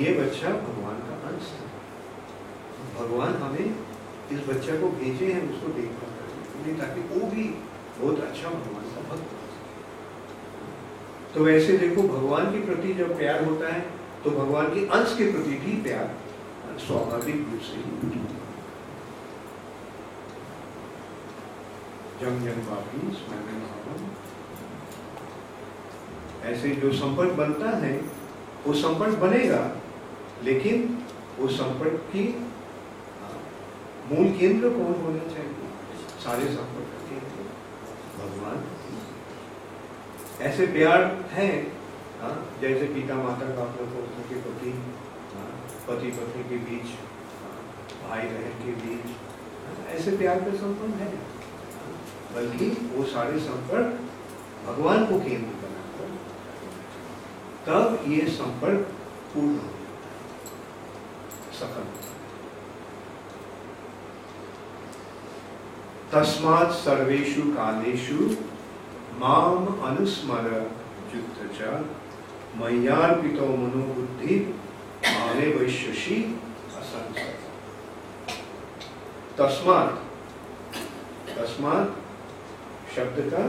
ये 0.00 0.14
बच्चा 0.20 0.48
भगवान 0.64 0.98
का 1.08 1.18
अंश 1.28 1.50
है 1.58 1.68
भगवान 2.98 3.34
हमें 3.42 3.66
इस 4.34 4.40
बच्चा 4.48 4.80
को 4.80 4.88
भेजे 5.02 5.32
हैं 5.32 5.42
उसको 5.52 5.72
देखभाल 5.78 6.16
करने 6.18 6.78
ताकि 6.80 7.00
वो 7.12 7.30
भी 7.34 7.44
बहुत 8.00 8.20
अच्छा 8.28 8.48
भगवान 8.48 8.90
का 8.96 9.00
भक्त 9.10 9.32
हो। 9.32 9.39
तो 11.34 11.44
वैसे 11.44 11.76
देखो, 11.78 12.02
भगवान 12.02 12.52
के 12.52 12.60
प्रति 12.66 12.94
जब 12.94 13.16
प्यार 13.18 13.44
होता 13.44 13.72
है 13.74 13.80
तो 14.24 14.30
भगवान 14.30 14.66
के 14.66 14.86
अंश 14.88 15.14
के 15.18 15.30
प्रति 15.32 15.50
भी 15.56 15.72
प्यार 15.82 16.78
स्वाभाविक 16.78 17.36
रूप 17.50 17.60
से 17.60 17.76
ही 17.76 17.82
जंग 22.20 22.40
जंग 22.44 22.62
बापी 22.64 23.00
ऐसे 26.50 26.70
जो 26.70 26.92
संपर्क 26.92 27.32
बनता 27.32 27.70
है, 27.76 27.92
वो 28.66 28.72
संपर्क 28.74 29.14
बनेगा, 29.18 29.60
लेकिन 30.44 30.98
वो 31.38 31.48
संपर्क 31.48 31.96
की 32.12 32.24
मूल 34.10 34.30
केंद्र 34.38 34.68
कौन 34.68 34.94
होना 35.04 35.24
चाहिए? 35.32 35.68
सारे 36.24 36.46
संपर्क 36.54 36.88
का 37.00 37.16
भगवान। 38.18 38.56
ऐसे 40.48 40.66
प्यार 40.74 41.02
है 41.32 41.48
हाँ, 42.20 42.34
जैसे 42.60 42.86
पिता 42.94 43.14
माता 43.22 43.46
का 43.56 43.62
अपने 43.62 43.86
पुत्र 43.94 44.22
के 44.28 44.40
प्रति 44.44 44.70
हाँ, 45.34 45.50
पति 45.88 46.10
पत्नी 46.18 46.42
के 46.48 46.56
बीच 46.68 46.92
हाँ, 47.40 47.56
भाई 48.02 48.28
बहन 48.32 48.54
के 48.64 48.72
बीच 48.82 49.06
हाँ, 49.66 49.76
ऐसे 49.96 50.16
प्यार 50.16 50.40
के 50.48 50.56
संबंध 50.58 51.00
है। 51.02 51.10
बल्कि 52.34 52.66
वो 52.96 53.04
सारे 53.12 53.38
संपर्क 53.46 53.98
भगवान 54.66 55.04
को 55.06 55.18
केंद्र 55.20 55.54
बनाकर 55.62 56.08
तब 57.66 58.10
ये 58.12 58.26
संपर्क 58.36 58.92
पूर्ण 59.34 59.56
हो 59.56 59.70
सफल 61.60 61.88
तस्मात् 66.12 66.72
सर्वेषु 66.84 67.42
कालेषु 67.56 68.28
माम 69.20 69.66
अनुस्मर 69.86 70.46
युक्त 71.14 71.38
च 71.56 71.58
मय्यार्पितो 72.60 73.46
मनोबुद्धि 73.56 74.36
माने 75.06 75.46
वैश्यसी 75.56 76.16
असंसर 76.78 77.34
तस्मात् 79.38 79.98
तस्मात् 81.34 81.90
शब्द 82.94 83.18
का 83.34 83.42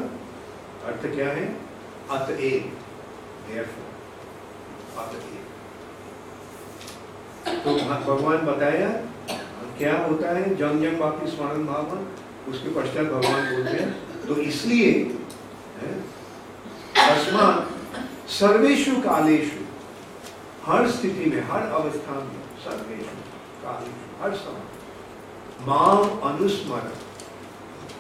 अर्थ 0.90 1.08
क्या 1.16 1.30
है? 1.38 1.46
अतएव 2.18 2.68
therefore 3.48 3.88
अतएव 5.04 5.40
तो 7.64 7.78
भगवान 8.10 8.46
बताया, 8.46 8.90
क्या 9.78 9.96
होता 10.04 10.36
है? 10.38 10.44
जंग 10.56 10.84
जंग 10.84 11.00
वापी 11.02 11.32
स्मरण 11.32 11.66
भावन 11.66 12.06
उसके 12.52 12.70
पश्चात 12.80 13.06
भगवान 13.16 13.52
बोलते 13.54 13.78
हैं 13.78 13.90
तो 14.28 14.42
इसलिए 14.44 14.94
तस्मात 16.98 17.68
सर्वेशु 18.30 18.92
कालेशु 18.96 19.66
हर 20.72 20.92
स्थिति 20.92 21.30
में, 21.30 21.42
हर 21.42 21.62
अवस्था 21.62 22.12
में 22.12 22.42
सर्वेशु 22.64 23.16
कालेशु 23.64 24.24
हर 24.24 24.34
समय। 24.36 24.62
माम 25.68 26.32
अनुस्मरण, 26.32 26.92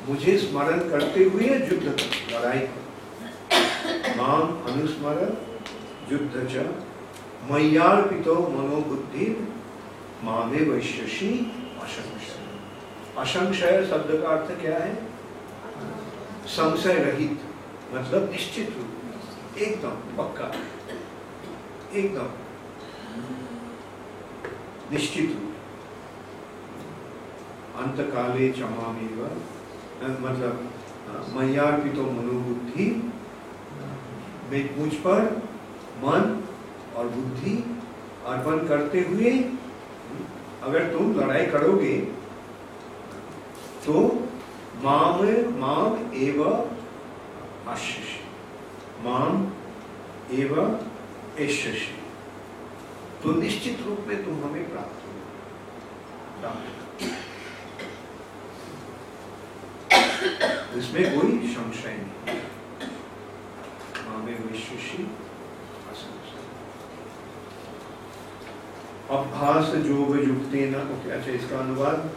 मुझे 0.10 0.38
स्मरण 0.38 0.89
करते 0.89 1.24
हुए 1.24 1.44
युद्ध 1.44 2.00
लड़ाई 2.34 2.60
कर। 2.60 4.15
माम 4.17 4.74
अनुस्मरण, 4.74 5.34
युद्ध 6.12 6.48
च, 6.52 6.65
मय्यार्पितो 7.52 8.36
मनोबुद्धि, 8.36 9.48
मामे 10.24 10.58
वैश्यसी 10.58 11.52
असंशय। 11.84 12.41
असंशय 13.17 13.88
शब्द 13.91 14.22
का 14.24 14.30
अर्थ 14.30 14.62
क्या 14.62 14.78
है? 14.78 14.96
संशय 16.48 16.94
रहित। 16.94 17.41
मतलब 17.93 18.30
निश्चित 18.32 18.67
रूप 18.69 19.58
एकदम 19.60 19.95
पक्का। 20.17 20.51
एकदम। 21.93 22.27
निश्चित 24.91 25.32
रूप। 25.32 25.49
अंत 27.77 27.99
काले 28.13 28.51
चमामेव 28.51 29.17
मतलब 30.21 30.54
मय्यार्पितो 31.36 32.04
मनोबुद्धि 32.12 32.88
मुझ 34.77 34.93
पर 35.04 35.21
मन 35.99 36.23
और 36.97 37.08
बुद्धि 37.10 37.54
अर्पण 38.27 38.67
करते 38.67 39.01
हुए, 39.01 39.32
अगर 40.63 40.91
तुम 40.91 41.13
लड़ाई 41.19 41.45
करोगे 41.45 41.95
तो 43.86 44.01
माम 44.84 45.21
माम 45.60 46.13
एव 46.17 46.39
आशिष 47.67 48.08
माम 49.06 49.52
एव 50.32 50.80
यशस्वी 51.39 52.04
तो 53.24 53.32
निश्चित 53.41 53.78
रूप 53.86 54.06
में 54.08 54.26
तुम 54.26 54.43
हमें 54.43 54.71
प्राप्त 54.71 55.04
हो। 55.06 55.12
इसमें 60.80 61.19
कोई 61.19 61.32
संशय 61.32 61.97
नहीं। 61.97 62.38
मामे 64.08 64.32
विश्वशी 64.32 65.08
अभ्यास 69.10 69.76
जोग 69.76 70.15
युक्ति 70.15 70.65
न 70.65 70.76
अच्छा 71.12 71.32
इसका 71.32 71.60
अनुवाद 71.60 72.12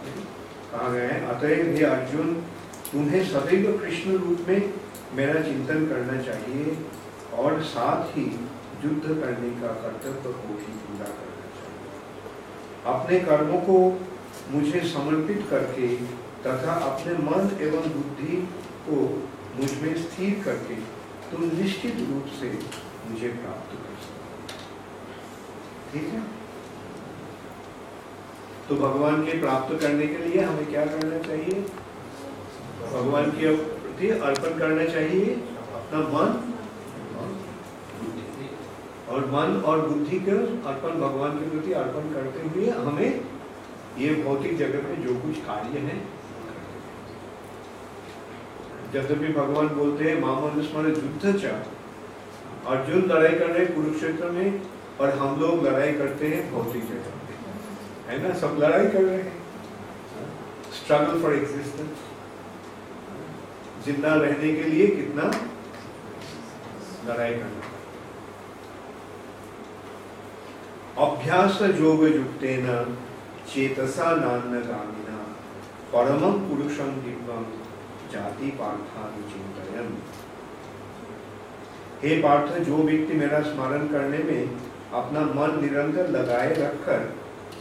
कहा 0.72 0.88
गया 0.88 1.08
है? 1.08 1.26
अतएव 1.26 1.76
हे 1.76 1.84
अर्जुन, 1.84 2.34
तुम्हें 2.92 3.24
सदैव 3.24 3.78
कृष्ण 3.78 4.12
रूप 4.12 4.48
में 4.48 4.74
मेरा 5.12 5.42
चिंतन 5.42 5.86
करना 5.86 6.22
चाहिए 6.22 6.76
और 7.34 7.62
साथ 7.62 8.16
ही 8.16 8.24
युद्ध 8.84 9.02
करने 9.02 9.50
का 9.60 9.68
कर्तव्य 9.82 10.32
को 10.32 10.54
भी 10.54 10.72
पूरा 10.80 11.06
करना 11.06 11.46
चाहिए। 11.58 11.92
अपने 12.84 13.20
कर्मों 13.20 13.60
को 13.60 13.76
मुझे 14.50 14.80
समर्पित 14.80 15.46
करके 15.50 15.96
तथा 16.46 16.72
अपने 16.72 17.14
मन 17.14 17.56
एवं 17.60 17.88
बुद्धि 17.92 18.36
को 18.88 18.96
मुझमें 19.56 19.94
स्थिर 20.02 20.42
करके 20.44 20.74
तुम 21.30 21.44
निश्चित 21.44 21.96
रूप 21.96 22.26
से 22.40 22.48
मुझे 23.10 23.28
प्राप्त 23.28 23.70
कर 23.72 23.94
सकते 24.02 24.12
ठीक 25.92 26.12
है? 26.14 26.22
तो 28.68 28.76
भगवान 28.76 29.24
के 29.26 29.38
प्राप्त 29.40 29.80
करने 29.80 30.06
के 30.06 30.18
लिए 30.18 30.42
हमें 30.42 30.66
क्या 30.66 30.84
करना 30.86 31.18
चाहिए? 31.18 31.64
भगवान 32.92 33.30
के 33.30 33.73
प्रति 33.94 34.08
अर्पण 34.10 34.58
करना 34.58 34.84
चाहिए। 34.86 35.34
अपना 35.74 35.98
मन, 36.08 36.30
और 39.08 39.26
मन 39.26 39.60
और 39.62 39.80
बुद्धि 39.88 40.18
का 40.20 40.36
अर्पण, 40.68 41.00
भगवान 41.00 41.38
के 41.38 41.50
प्रति 41.50 41.72
अर्पण 41.74 42.12
करते 42.14 42.48
हुए 42.48 42.70
हमें 42.80 43.20
ये 43.98 44.14
भौतिक 44.24 44.56
जगत 44.58 44.88
में 44.88 45.02
जो 45.02 45.14
कुछ 45.16 45.36
कार्य 45.46 45.78
है, 45.80 45.96
जब 48.92 49.12
भी 49.20 49.32
भगवान 49.32 49.68
बोलते 49.74 50.04
हैं 50.04 50.20
मामन 50.20 50.62
स्मरण 50.62 50.88
युद्ध 50.88 51.38
चा। 51.38 51.54
अर्जुन 52.66 53.02
लड़ाई 53.02 53.34
कर 53.34 53.48
रहे 53.48 53.66
कुरुक्षेत्र 53.66 54.30
में, 54.30 54.60
और 55.00 55.10
हम 55.18 55.40
लोग 55.40 55.66
लड़ाई 55.66 55.92
करते 55.92 56.28
हैं 56.28 56.42
भौतिक 56.52 56.82
जगत 56.82 57.14
में। 57.20 57.36
है 58.08 58.16
ना? 58.22 58.34
सब 58.38 58.56
लड़ाई 58.60 58.88
कर 58.88 59.02
रहे 59.02 59.16
हैं। 59.18 59.32
स्ट्रगल 60.74 61.22
फॉर 61.22 61.34
एग्जिस्टेंस 61.34 62.12
ज़िंदा 63.86 64.14
रहने 64.14 64.52
के 64.54 64.68
लिए 64.70 64.86
कितना 64.88 65.24
लड़ाई 67.08 67.34
करना 67.34 67.72
अभ्यास 71.06 71.58
योग 71.80 72.04
युक्तेन 72.06 72.66
चेतसा 73.52 74.14
नान्य 74.16 74.60
गामिना 74.68 75.18
परमं 75.92 76.38
पुरुषं 76.48 76.94
दिव्यं 77.02 77.44
जाति 78.12 78.50
पार्थानि 78.60 79.22
चिंतयन। 79.32 79.92
हे 82.02 82.16
पार्थ, 82.22 82.58
जो 82.60 82.76
व्यक्ति 82.84 83.14
मेरा 83.16 83.40
स्मरण 83.42 83.86
करने 83.88 84.18
में 84.24 84.42
अपना 84.94 85.20
मन 85.34 85.60
निरंतर 85.62 86.08
लगाए 86.10 86.54
रखकर 86.54 87.12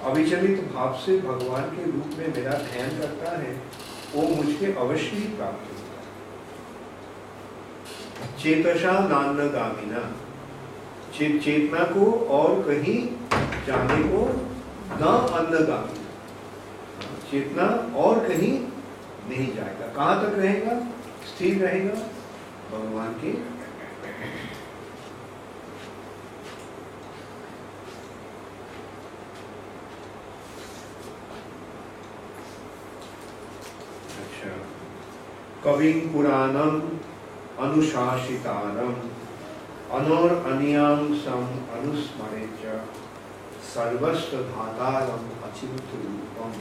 अविचलित 0.03 0.63
भाव 0.73 0.97
से 1.05 1.19
भगवान 1.21 1.69
के 1.75 1.91
रूप 1.91 2.17
में 2.17 2.27
मेरा 2.35 2.57
ध्यान 2.63 2.97
करता 2.99 3.37
है, 3.37 3.53
वो 4.15 4.27
मुझे 4.35 4.73
अवश्य 4.73 5.15
ही 5.15 5.27
प्राप्त 5.35 5.72
होता 8.23 8.31
है 8.31 8.39
चेतसा 8.39 8.91
गामिना 8.91 10.01
चे, 11.17 11.39
चेतना 11.39 11.83
को 11.83 12.11
और 12.11 12.61
कहीं 12.61 12.99
जाने 13.67 14.03
को 14.03 14.21
न 14.93 15.05
अन्नगामी 15.37 16.01
चेतना 17.31 17.65
और 17.95 18.27
कहीं 18.27 18.59
नहीं 19.29 19.55
जाएगा। 19.55 19.87
कहाँ 19.95 20.15
तक 20.21 20.37
रहेगा? 20.37 20.79
स्थिर 21.27 21.65
रहेगा 21.65 21.93
भगवान 22.71 23.13
के। 23.13 23.31
अच्छा। 34.21 34.49
कवि 35.63 35.91
पुराणम 36.13 36.79
अनुशासितारम 37.61 38.93
अनोर 39.95 40.31
अनियाम 40.51 41.13
सम 41.15 41.43
अनुस्मरे 41.73 42.45
च 42.61 42.79
सर्वस्व 43.73 44.37
धातारम 44.45 45.27
अचिंत 45.47 45.91
रूपम 45.97 46.55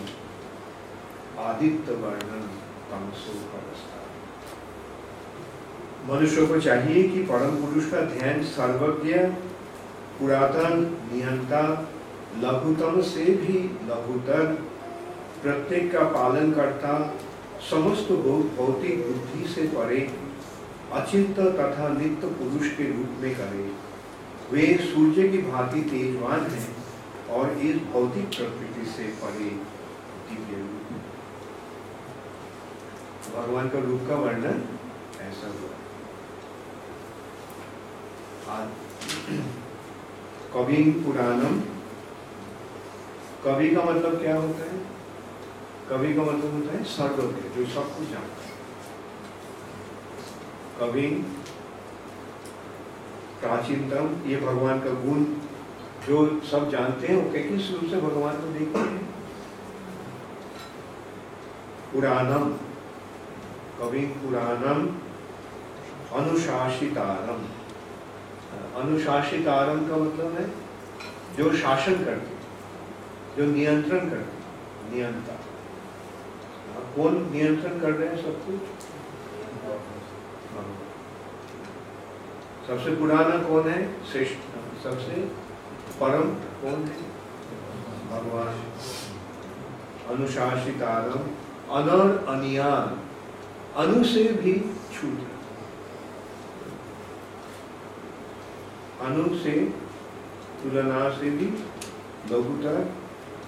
आदित्य 1.44 1.94
वर्णन 2.02 2.42
तमसो 2.90 3.38
परस्ता 3.52 4.00
मनुष्य 6.08 6.46
को 6.46 6.60
चाहिए 6.60 7.02
कि 7.08 7.22
परम 7.22 7.56
पुरुष 7.60 7.90
का 7.90 8.00
ध्यान 8.06 8.42
सर्वज्ञ, 8.44 9.14
पुरातन, 10.18 10.80
नियंता, 11.12 11.62
लघुतम 12.42 13.00
से 13.10 13.24
भी 13.24 13.58
लघुतर, 13.88 14.52
प्रत्येक 15.42 15.92
का 15.92 16.04
पालन 16.10 16.52
करता, 16.52 16.98
समस्त 17.70 18.12
भौतिक 18.56 19.06
बुद्धि 19.06 19.48
से 19.48 19.66
परे 19.68 20.00
अचिंत 20.92 21.38
तथा 21.40 21.88
नित्य 21.88 22.28
पुरुष 22.38 22.66
के 22.76 22.84
रूप 22.92 23.10
में 23.20 23.34
करे। 23.34 23.64
वे 24.52 24.64
सूर्य 24.84 25.28
की 25.28 25.38
भांति 25.42 25.80
तेजवान 25.90 26.40
हैं 26.46 26.70
और 27.30 27.44
इस 27.58 27.76
भौतिक 27.92 28.26
प्रकृति 28.28 28.84
से 28.86 29.04
परे 29.20 29.50
दिव्य 30.28 30.60
रूप 30.62 30.82
भगवान 33.34 33.68
का 33.68 33.78
रूप 33.78 34.00
का 34.08 34.14
वर्णन 34.14 34.56
ऐसा 35.20 35.48
हुआ। 35.48 35.70
कवि 40.54 40.82
पुराणम। 41.04 41.54
कवि 43.44 43.68
का 43.74 43.82
मतलब 43.82 44.20
क्या 44.20 44.36
होता 44.36 44.64
है? 44.64 44.76
कवि 45.90 46.14
का 46.14 46.22
मतलब 46.22 46.50
होता 46.54 46.70
है 46.76 46.84
सर्वज्ञ 46.92 47.42
जो 47.56 47.62
सब 47.72 47.86
कुछ 47.96 48.08
जानता 48.08 48.41
है। 48.41 48.41
कवि 50.80 51.06
प्राचीनतम, 53.40 54.30
ये 54.30 54.36
भगवान 54.36 54.80
का 54.80 54.90
गुण, 54.90 55.24
जो 56.06 56.40
सब 56.40 56.70
जानते 56.70 57.06
हैं, 57.06 57.16
वो 57.16 57.30
किस 57.30 57.70
रूप 57.70 57.90
से 57.90 58.00
भगवान 58.00 58.36
को 58.36 58.52
देखते 58.52 58.78
हैं? 58.78 59.00
पुराणम 61.92 62.52
कवि 63.78 64.00
पुराणम, 64.00 64.86
अनुशासितारम। 66.12 67.42
अनुशासितारम 68.82 69.88
का 69.88 69.96
मतलब 69.96 70.36
है, 70.38 70.46
जो 71.36 71.52
शासन 71.56 72.04
करते 72.04 72.40
जो 73.36 73.44
नियंत्रण 73.52 74.10
करते 74.10 74.94
नियंता। 74.94 75.34
कौन 76.96 77.28
नियंत्रण 77.32 77.78
कर 77.80 77.90
रहे 77.90 78.08
हैं 78.08 78.16
सब 78.16 78.46
कुछ? 78.46 78.91
सबसे 82.66 82.96
पुराना 82.96 83.36
कौन 83.48 83.68
है? 83.68 84.04
श्रेष्ठ। 84.04 84.34
सबसे 84.82 85.14
परम 86.00 86.30
कौन 86.62 86.84
है 86.84 87.02
भगवान। 88.10 88.54
अनुशासितारम 90.08 91.22
अनर 91.74 92.26
अनियान। 92.28 93.00
अनु 93.76 94.04
से 94.04 94.22
भी 94.24 94.52
छूट 94.94 95.18
अनु 99.00 99.36
से, 99.38 99.54
तुलना 100.62 101.10
से 101.10 101.30
भी 101.30 101.46
लघुतर 102.30 102.90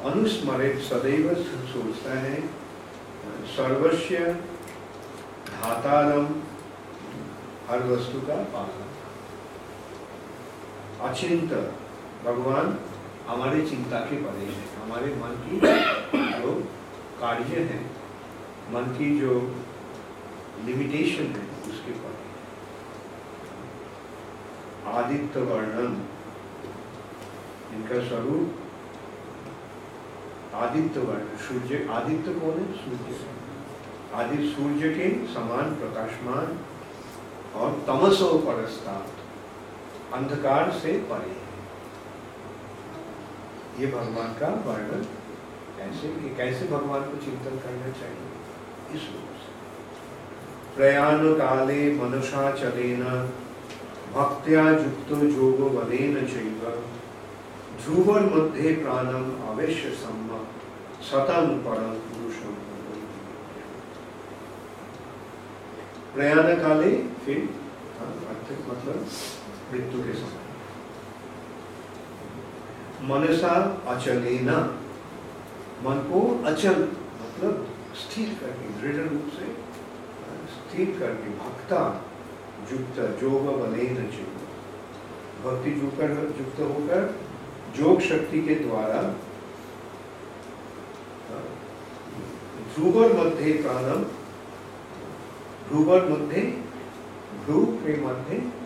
अनुस्मरित 0.05 0.79
सदैव 0.79 1.35
सोचता 1.45 2.19
है। 2.19 2.41
सर्वस्व 3.47 4.17
धातारम। 5.51 6.27
हर 7.69 7.83
वस्तु 7.83 8.21
का 8.21 8.35
पालन। 8.35 8.94
अचिंत 11.05 11.53
भगवान 12.25 12.79
हमारे 13.27 13.67
चिंता 13.69 13.99
के 13.99 14.17
परे 14.17 14.45
हैं। 14.45 14.83
हमारे 14.83 15.07
मन 15.07 15.33
की 15.45 15.57
जो 16.43 16.53
कार्य 17.21 17.45
है, 17.45 17.85
मन 18.71 18.83
की 18.99 19.21
जो 19.21 19.55
लिमिटेशन 20.65 21.23
है, 21.23 21.73
उसके 21.73 21.93
परे 21.93 22.25
आदित्य 24.93 25.41
वर्णन, 25.41 26.05
इनका 27.75 28.09
स्वरूप 28.09 28.55
आदित्य 30.55 31.01
वर्ण, 31.01 31.37
सूर्य, 31.37 31.89
आदित्य 31.91 32.33
कौन 32.41 32.51
है? 32.51 32.73
सूर्य। 32.73 33.17
आदि 34.15 34.55
सूर्य 34.57 34.89
के 34.95 35.35
समान 35.35 35.75
प्रकाशमान 35.75 36.59
और 37.55 37.85
तमसो 37.87 38.39
परस्तात। 38.39 39.24
अंधकार 40.17 40.71
से 40.83 40.93
परे 41.11 41.33
ये 43.81 43.87
भगवान 43.93 44.33
का 44.41 44.49
वर्णन 44.67 45.07
कैसे 45.79 46.09
कैसे 46.37 46.67
भगवान 46.69 47.03
को 47.03 47.17
चिंतन 47.25 47.57
करना 47.63 47.89
चाहिए 48.01 48.97
इस 48.97 49.09
रूप 49.13 49.31
से। 49.41 49.53
प्रयाण 50.77 51.33
काले 51.39 51.81
मनुषा 51.97 52.51
चलेन 52.61 53.03
भक्त्या 54.15 54.69
युक्त 54.71 55.11
जोग 55.35 55.61
वदेन 55.77 56.15
चैव। 56.27 56.61
ध्रुवर 57.85 58.23
मध्ये 58.35 58.73
प्राणम 58.75 59.25
अवश्य 59.51 59.91
सम्म 60.03 60.39
सतम 61.09 61.49
परम 61.65 61.95
पुरुषम 62.05 62.55
प्रयाण 66.15 66.55
काले 66.63 66.93
फिर 67.25 67.49
हाँ, 67.99 68.09
मतलब 68.69 69.07
मृत्यु 69.75 70.03
के 70.05 70.13
समय। 70.13 70.43
मनसा 73.03 73.55
अचलेना। 73.89 74.59
मन 75.85 75.99
को 76.11 76.21
अचल 76.45 76.83
मतलब 77.21 77.69
स्थिर 77.95 78.29
करके, 78.41 78.69
दृढ़ 78.69 79.09
रूप 79.09 79.33
से 79.33 79.47
स्थिर 80.55 80.97
करके, 80.99 81.31
भक्ता, 81.31 82.05
युक्त, 82.73 83.21
जोग 83.21 83.47
बलेन 83.61 83.97
भक्ति 85.45 85.71
जुकर 85.71 86.11
युक्त 86.39 86.61
होकर 86.61 87.15
योग 87.77 88.01
शक्ति 88.01 88.43
के 88.43 88.55
द्वारा 88.55 89.03
ध्रुवर 92.75 93.13
मध्य 93.13 93.53
प्राणम, 93.53 94.03
ध्रुवर 95.69 96.09
मध्य, 96.09 96.41
ध्रुव 97.45 97.65
के 97.65 98.01
मध्य 98.01 98.64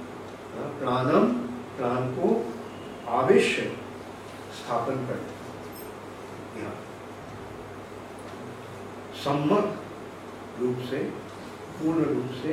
प्राणम 0.59 1.27
प्राण 1.77 2.07
को 2.11 2.29
आवश्य 3.09 3.63
स्थापन 4.55 4.97
कर। 4.97 5.21
सम्मत 9.25 9.79
रूप 10.61 10.79
से, 10.91 10.99
पूर्ण 11.79 12.05
रूप 12.05 12.31
से, 12.43 12.53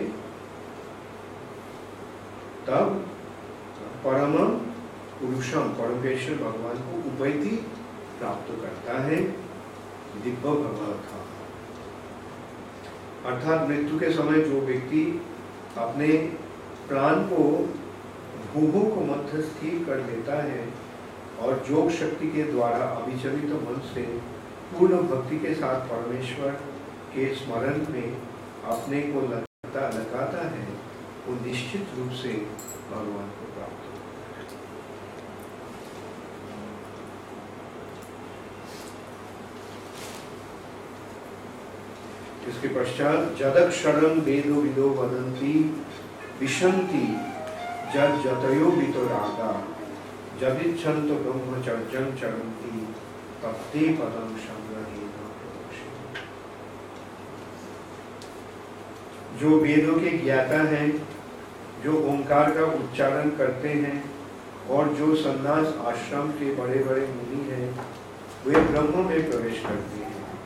तब 2.68 3.06
परम 4.06 4.34
पुरुषम 5.20 5.60
परमेश्वर 5.60 6.36
भगवान 6.36 6.78
को 6.78 6.98
उपैति 7.10 7.56
प्राप्त 8.20 8.52
करता 8.62 9.02
है, 9.02 9.16
दिव्य 10.24 10.32
भगवान 10.32 10.94
था 10.94 11.26
अर्थात 13.26 13.70
मृत्यु 13.70 14.00
के 14.00 14.12
समय 14.12 14.42
जो 14.42 14.62
व्यक्ति 14.62 15.22
अपने 15.78 16.08
प्राण 16.88 17.16
को 17.16 17.44
भूभो 18.54 18.86
को 18.96 19.02
मध्य 19.06 19.42
स्थिर 19.42 19.84
कर 19.86 19.98
लेता 20.06 20.42
है 20.44 20.68
और 21.42 21.66
योग 21.70 21.92
शक्ति 21.92 22.28
के 22.28 22.44
द्वारा 22.44 22.86
अभिचलित 22.86 23.50
तो 23.50 23.56
मन 23.56 23.80
से 23.94 24.02
पूर्ण 24.72 24.98
भक्ति 25.08 25.40
के 25.40 25.54
साथ 25.56 25.88
परमेश्वर 25.88 26.52
के 27.16 27.34
स्मरण 27.36 27.86
में 27.94 28.18
अपने 28.66 29.02
को 29.02 29.22
लगता 29.22 29.90
लगाता 29.90 30.48
है, 30.50 30.68
वो 31.28 31.36
निश्चित 31.46 31.88
रूप 31.98 32.12
से 32.22 32.34
भगवान 32.92 33.30
को 33.30 33.54
प्राप्त 33.54 33.84
इसके 42.50 42.68
पश्चात 42.68 43.36
जदक 43.40 43.72
शरण 43.72 44.20
वेदो 44.20 44.62
विदो 44.62 44.90
वदंती 44.90 45.54
विशंति 46.40 47.06
जद 47.96 48.22
जतयो 48.24 48.70
वितो 48.70 49.04
रागा 49.04 49.52
जदिच्छन्त 50.42 51.12
ब्रह्मचर्यं 51.12 52.16
चरन्ति 52.16 52.88
तत्ते 53.44 53.80
पदम 53.80 54.36
संग्रहेण 54.38 55.06
जो 59.40 59.60
वेदों 59.60 59.94
के 60.00 60.10
ज्ञाता 60.18 60.58
हैं, 60.58 61.08
जो 61.84 61.94
ओंकार 62.12 62.52
का 62.52 62.66
उच्चारण 62.66 63.30
करते 63.30 63.70
हैं, 63.70 64.04
और 64.70 64.94
जो 64.94 65.16
संन्यास 65.16 65.74
आश्रम 65.86 66.32
के 66.32 66.54
बड़े 66.56 66.80
बड़े 66.84 67.08
मुनि 67.08 67.50
हैं, 67.50 67.80
वे 68.46 68.60
ब्रह्म 68.62 69.06
में 69.06 69.30
प्रवेश 69.30 69.60
करते 69.60 70.04
हैं। 70.04 70.40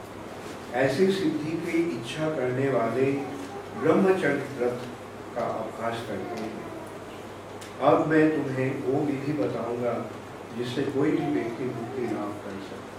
ऐसी 0.74 1.12
सिद्धि 1.12 1.52
की 1.52 1.78
इच्छा 1.98 2.30
करने 2.30 2.70
वाले 2.70 3.12
ब्रह्मचर्य 3.82 4.48
व्रत 4.58 4.82
का 5.36 5.46
अभ्यास 5.46 6.08
करते 6.08 6.42
हैं। 6.42 6.69
अब 7.82 8.08
मैं 8.08 8.32
तुम्हें 8.32 8.84
वो 8.84 9.06
विधि 9.06 9.34
बताऊँगा 9.34 10.12
जिससे 10.58 10.84
कोई 10.84 11.12
भी 11.12 11.34
व्यक्ति 11.34 11.64
मुक्ति 11.64 12.02
लाभ 12.02 12.34
कर 12.46 12.62
सकता 12.70 12.90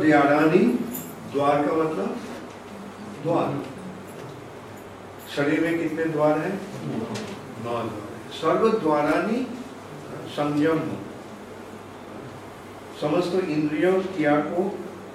प्राणम 0.00 0.72
द्वार 1.32 1.66
का 1.66 1.72
मतलब? 1.72 2.16
द्वार। 3.22 3.64
शरीर 5.36 5.60
में 5.60 5.78
कितने 5.78 6.04
द्वार 6.04 6.38
हैं? 6.38 7.37
द्वार 7.62 7.86
सर्व 8.32 8.68
द्वारानी 8.78 9.46
संयम। 10.30 10.80
समस्त 13.00 13.34
इंद्रियों 13.36 13.92
क्रिया 14.02 14.34
को 14.42 14.62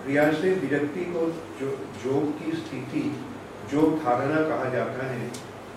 क्रिया 0.04 0.32
से 0.34 0.54
विरक्ति 0.56 1.06
को 1.14 1.26
जो 1.60 1.70
योग 2.06 2.30
की 2.40 2.52
स्थिति 2.58 3.04
जो 3.72 3.82
धारणा 4.04 4.42
कहा 4.50 4.70
जाता 4.70 5.06
है। 5.08 5.32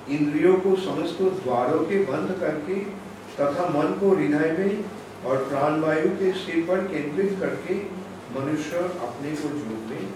इंद्रियों 0.09 0.55
को 0.61 0.75
समस्त 0.83 1.23
द्वारों 1.43 1.81
के 1.87 1.99
बंद 2.05 2.37
करके 2.41 2.75
तथा 3.37 3.69
मन 3.69 3.93
को 4.01 4.15
हृदय 4.15 4.53
में 4.59 4.85
और 5.27 5.45
प्राणवायु 5.49 6.11
के 6.19 6.33
सिर 6.41 6.65
पर 6.69 6.87
केंद्रित 6.89 7.37
करके 7.41 7.75
मनुष्य 8.37 8.79
अपने 9.03 9.31
को 9.33 9.49
योग 9.51 9.91
में 9.91 10.09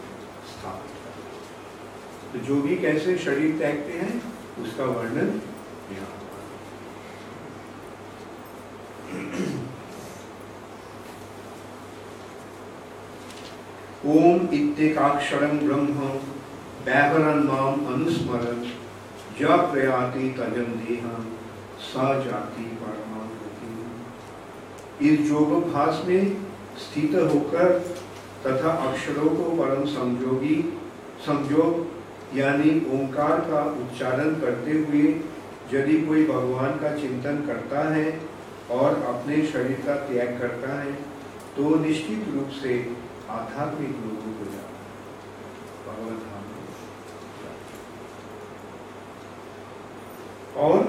स्थापित 0.48 0.94
कर 1.03 2.32
तो 2.32 2.46
जो 2.46 2.61
भी 2.62 2.76
कैसे 2.76 3.16
शरीर 3.18 3.59
त्यागते 3.59 3.92
हैं, 3.94 4.14
उसका 4.62 4.84
वर्णन 4.86 5.40
यहाँ 5.92 6.18
ओम 14.09 14.46
इत्येकाक्षरम 14.53 15.59
ब्रह्म 15.59 16.05
व्याहरण 16.84 17.42
माम 17.44 17.86
अनुस्मरण 17.94 18.62
ज 19.40 19.59
प्रयाति 19.72 20.28
तजन 20.38 20.70
देह 20.78 21.03
स 21.82 22.07
जाति 22.24 22.68
इस 25.03 25.30
योगाभ्यास 25.30 26.03
में 26.07 26.36
स्थित 26.78 27.14
होकर 27.26 27.78
तथा 28.46 28.70
अक्षरों 28.88 29.28
को 29.30 29.51
परम 29.57 29.84
संयोगी 29.88 30.57
संयोग 31.26 32.36
यानी 32.38 32.70
ओंकार 32.94 33.40
का 33.51 33.62
उच्चारण 33.82 34.34
करते 34.40 34.78
हुए 34.80 35.03
यदि 35.74 36.01
कोई 36.07 36.24
भगवान 36.26 36.78
का 36.78 36.94
चिंतन 36.96 37.44
करता 37.46 37.88
है 37.94 38.09
और 38.70 39.03
अपने 39.05 39.44
शरीर 39.46 39.80
का 39.86 39.94
त्याग 40.07 40.38
करता 40.40 40.80
है 40.80 40.92
तो 41.57 41.74
निश्चित 41.78 42.28
रूप 42.34 42.51
से 42.62 42.76
आध्यात्मिक 43.30 43.90
लोगों 44.04 44.32
को 44.38 44.44
जाता 44.52 44.78
भगवत 45.86 46.22
धाम 46.22 46.48
और 50.60 50.80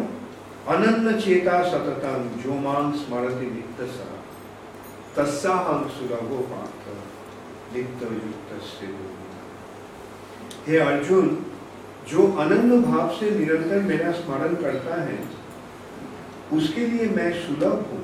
अनन्न 0.67 1.19
चेता 1.19 1.61
सततम 1.63 2.27
जो 2.41 2.53
मांग 2.59 2.93
स्मरति 2.93 3.45
नित्य 3.45 3.85
सा, 3.87 4.07
तस्सा 5.15 5.53
हम 5.67 5.87
सुलभो 5.89 6.37
पात्र 6.51 6.95
नित्य 7.73 8.05
युक्त 8.05 8.49
से 8.63 8.87
हे 10.67 10.77
अर्जुन, 10.77 11.27
जो 12.09 12.31
अनन्य 12.33 12.77
भाव 12.81 13.15
से 13.19 13.29
निरंतर 13.31 13.79
मेरा 13.83 14.11
स्मरण 14.11 14.55
करता 14.55 15.01
है, 15.01 15.19
उसके 16.53 16.85
लिए 16.87 17.05
मैं 17.09 17.31
सुलभ 17.45 17.85
हूँ, 17.91 18.03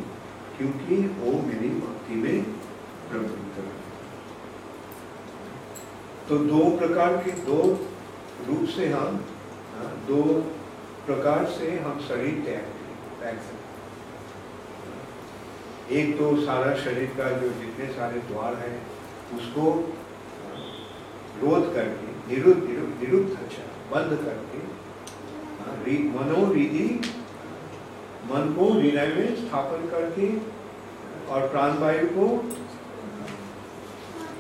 क्योंकि 0.58 0.96
वो 1.20 1.32
मेरी 1.42 1.70
भक्ति 1.80 2.16
में 2.16 2.44
प्रवृत्त 3.10 3.58
है। 3.58 3.77
तो 6.30 6.38
दो 6.46 6.64
प्रकार 6.78 7.18
के 7.18 7.32
दो 7.44 7.62
रूप 8.48 8.66
से 8.70 8.88
हम 8.90 9.20
हाँ, 9.74 9.92
दो 10.08 10.24
प्रकार 11.06 11.46
से 11.52 11.78
हम 11.80 12.00
शरीर 12.08 12.44
त्याग 12.46 12.76
एक 15.92 16.18
तो 16.18 16.36
सारा 16.42 16.74
शरीर 16.78 17.14
का 17.18 17.30
जो 17.38 17.50
जितने 17.60 17.88
सारे 17.94 18.20
द्वार 18.28 18.56
हैं 18.56 18.76
उसको 19.36 19.72
रोध 21.42 21.74
करके 21.74 22.16
निरुद्ध 22.28 22.64
निरुद्ध 22.64 23.30
अच्छा 23.36 23.64
बंद 23.92 24.18
करके 24.20 24.66
मनोरिधि 26.10 26.88
मन 28.30 28.54
को 28.56 28.72
हृदय 28.72 29.14
में 29.16 29.36
स्थापन 29.38 29.88
करके 29.90 30.28
और 31.32 31.48
प्राणवायु 31.50 32.08
को 32.10 32.28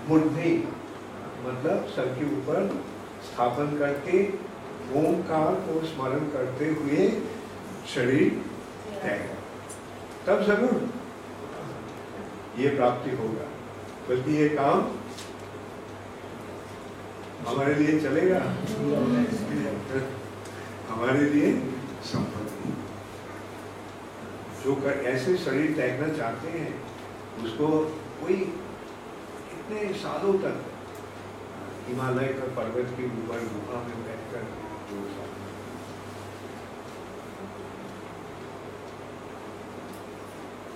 मूर्धे 0.09 0.51
मतलब 1.45 1.88
सर 1.95 2.07
के 2.13 2.25
ऊपर 2.35 2.69
स्थापन 3.23 3.77
करके 3.79 4.21
ओमकार 4.99 5.55
को 5.65 5.73
स्मरण 5.88 6.27
करते 6.29 6.67
हुए 6.69 7.09
शरीर 7.93 8.29
त्याग 9.01 9.21
तब 10.27 10.43
ज़रूर 10.43 10.75
ये 12.59 12.69
प्राप्ति 12.75 13.11
होगा। 13.17 13.47
बल्कि 14.09 14.31
ये 14.35 14.47
काम 14.49 14.79
हमारे 17.47 17.73
लिए 17.75 17.99
चलेगा? 18.01 18.39
हमारे 20.89 21.29
लिए 21.29 21.51
नहीं। 21.51 22.73
जो 24.63 24.75
कर, 24.75 25.03
ऐसे 25.07 25.35
शरीर 25.38 25.75
त्यागना 25.75 26.07
चाहते 26.17 26.49
हैं, 26.49 26.73
उसको 27.43 27.67
कोई 28.21 28.33
इतने 28.33 29.93
सालों 29.93 30.33
तक 30.39 30.55
हिमालय 31.88 32.27
का 32.27 32.45
पर्वत 32.55 32.88
के 32.97 33.05
ऊपर 33.05 33.39
गुफा 33.53 33.79
में 33.79 33.97
बैठकर 34.05 34.45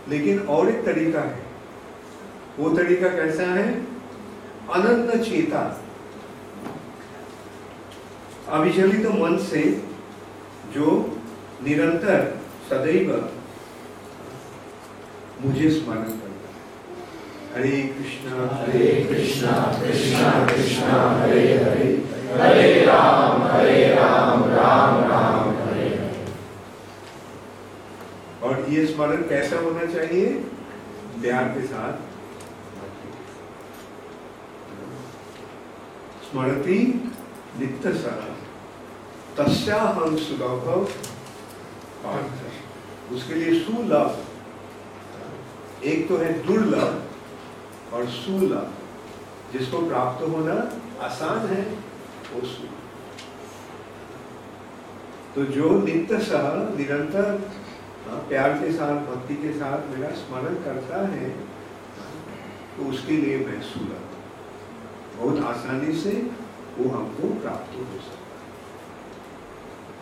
लेकिन 0.10 0.40
और 0.48 0.70
एक 0.70 0.86
तरीका 0.86 1.22
है। 1.22 1.44
वो 2.60 2.70
तरीका 2.78 3.10
कैसा 3.10 3.44
है? 3.44 3.68
अनंत 4.72 5.24
चेता। 5.24 5.62
अविचलित 8.48 9.04
तो 9.04 9.12
मन 9.14 9.38
से 9.38 9.62
जो 10.74 10.88
निरंतर 11.64 12.42
सदैव 12.70 13.12
मुझे 15.42 15.70
स्मरण 15.72 16.10
हरे 17.56 17.80
कृष्णा 17.96 18.44
हरे 18.58 18.90
कृष्णा 19.10 19.54
कृष्णा 19.80 20.30
कृष्णा 20.46 21.00
हरे 21.22 21.42
हरे 21.58 21.88
हरे 22.36 22.86
राम 22.86 23.44
हरे 23.44 23.84
राम 23.96 24.44
राम 24.50 25.02
राम 25.10 25.50
हरे 25.58 25.90
और 28.44 28.66
ये 28.70 28.86
स्मरण 28.88 29.28
कैसा 29.30 29.60
होना 29.60 29.86
चाहिए? 29.94 30.26
प्यार 31.22 31.50
के 31.50 31.66
साथ। 31.68 31.94
स्मृति 36.32 36.80
नित्य 37.60 37.94
सह 37.94 38.20
तस्याहम 39.38 40.16
सुलभ 40.18 40.66
पार्थ 42.04 43.14
उसके 43.14 43.36
लिए 43.36 43.60
सुलभ। 43.64 44.12
एक 45.84 46.08
तो 46.10 46.18
है 46.18 46.34
दुर्लभ। 46.48 47.08
और 47.94 48.06
सुलभ 48.10 48.74
जिसको 49.54 49.82
प्राप्त 49.88 50.22
होना 50.30 50.56
आसान 51.06 51.48
है 51.48 51.62
वो 52.34 52.42
सुलभ 52.48 52.80
तो 55.36 55.44
जो 55.56 55.70
नित्य 55.82 56.20
सह 56.20 56.48
निरंतर 56.78 57.28
हाँ, 58.08 58.20
प्यार 58.30 58.54
के 58.60 58.72
साथ 58.74 58.96
भक्ति 59.08 59.36
के 59.42 59.52
साथ 59.54 59.90
मेरा 59.90 60.10
स्मरण 60.16 60.56
करता 60.64 61.06
है 61.08 61.30
तो 62.78 62.90
उसके 62.90 63.18
लिए 63.18 63.38
मैं 63.46 63.62
सुलभ 63.62 64.08
बहुत 65.18 65.44
आसानी 65.46 65.94
से 66.02 66.12
वो 66.78 66.90
हमको 66.90 67.28
प्राप्त 67.42 67.76
हो 67.78 67.84
सकता 68.02 68.36
है। 68.38 68.50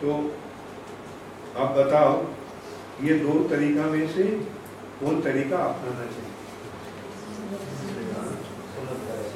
तो 0.00 0.08
आप 1.62 1.76
बताओ 1.76 2.12
ये 3.06 3.14
दो 3.18 3.38
तरीका 3.48 3.84
में 3.92 4.06
से 4.08 4.24
कौन 5.00 5.20
तरीका 5.20 5.56
अपनाना 5.64 6.04
चाहिए? 6.06 6.29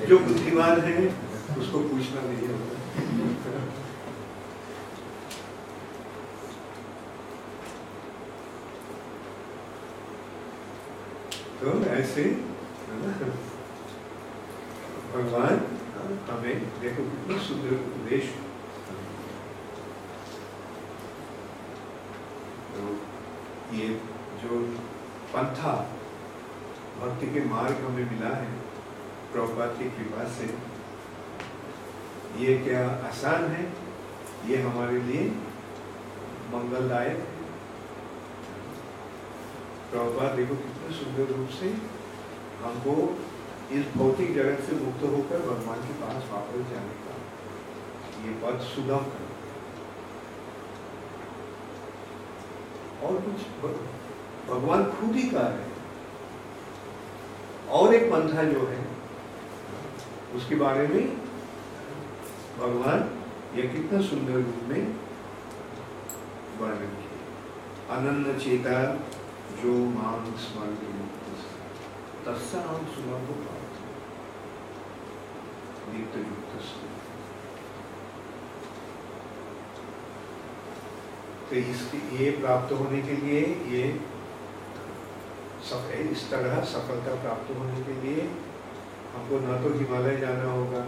जो 0.09 0.19
बुद्धिमान 0.19 0.81
है, 0.81 0.97
उसको 1.59 1.79
पूछना 1.89 2.21
नहीं 2.23 2.49
होता 2.49 2.73
तो 11.61 11.73
ऐसे 11.91 12.23
भगवान, 15.13 15.61
हमें, 16.31 16.57
देखो, 16.81 17.03
कितना 17.05 17.39
सुंदर 17.43 17.73
उपदेश। 17.75 18.25
तो 22.75 22.83
ये 23.77 23.89
जो 24.43 24.61
पंथा, 25.35 25.75
भक्ति 27.01 27.33
के 27.35 27.45
मार्ग 27.49 27.85
हमें 27.85 28.11
मिला 28.11 28.35
है 28.37 28.64
प्रभुपाद 29.35 29.70
की 29.78 29.87
कृपा 29.91 30.24
से 30.32 30.47
ये 32.39 32.53
क्या 32.59 32.82
आसान 33.09 33.47
है? 33.51 33.62
ये 34.47 34.57
हमारे 34.62 34.99
लिए 35.01 35.22
मंगलदायक 36.53 37.18
है। 37.18 37.32
प्रभुपाद 39.91 40.30
देखो 40.37 40.55
कितने 40.57 40.91
सुंदर 40.97 41.26
रूप 41.32 41.49
से 41.59 41.68
हमको 42.62 42.95
इस 43.72 43.85
भौतिक 43.97 44.35
जगत 44.35 44.62
से 44.62 44.72
मुक्त 44.76 45.03
होकर 45.12 45.43
भगवान 45.43 45.82
के 45.82 45.95
पास 46.01 46.30
वापस 46.32 46.70
जाने 46.70 46.97
का, 47.03 47.14
ये 48.24 48.30
पद 48.43 48.57
सुगम 48.66 49.05
कर 49.11 49.26
और 53.07 53.14
कुछ 53.22 53.39
भगवान 54.49 54.85
खुद 54.93 55.16
ही 55.16 55.24
कह 55.30 55.41
रहे 55.41 55.61
हैं। 55.61 55.72
और 57.72 57.95
एक 57.95 58.05
पंथा 58.12 58.43
जो 58.45 58.66
है 58.66 58.84
उसके 60.37 60.55
बारे 60.57 60.87
में 60.89 61.16
भगवान 62.59 63.11
ये 63.57 63.66
कितना 63.68 64.01
सुंदर 64.03 64.32
रूप 64.35 64.62
में 64.68 64.80
वर्णन 66.61 66.95
किया 66.97 67.97
अनन्य 67.97 68.39
चेता 68.41 68.80
जो 69.62 69.74
मांग 69.91 70.32
स्मरण 70.41 70.80
युक्त 70.95 72.26
तस्सा 72.26 72.61
हम 72.68 72.87
सुलभ 72.95 73.30
नित्य 75.89 76.18
युक्त 76.20 76.45
तो 81.51 81.57
इसके 81.70 81.99
ये 82.16 82.30
प्राप्त 82.39 82.72
होने 82.72 83.01
के 83.03 83.16
लिए 83.16 83.41
ये 83.70 83.82
सब 85.66 85.93
इस 86.03 86.30
तरह 86.30 86.61
सफलता 86.70 87.14
प्राप्त 87.22 87.55
होने 87.59 87.82
के 87.82 88.01
लिए 88.01 88.26
हमको 89.15 89.39
न 89.41 89.59
तो 89.62 89.69
हिमालय 89.79 90.17
जाना 90.21 90.51
होगा, 90.53 90.85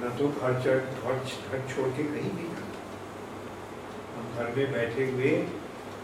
न 0.00 0.10
तो 0.18 0.28
घर 0.30 0.60
चढ़ 0.64 0.80
घर 1.00 1.66
छोड़ 1.70 1.88
के 1.96 2.04
कहीं 2.04 2.30
भी 2.36 2.44
जाना। 2.44 2.68
हम 4.14 4.24
घर 4.36 4.54
में 4.56 4.72
बैठे 4.72 5.10
हुए, 5.10 5.32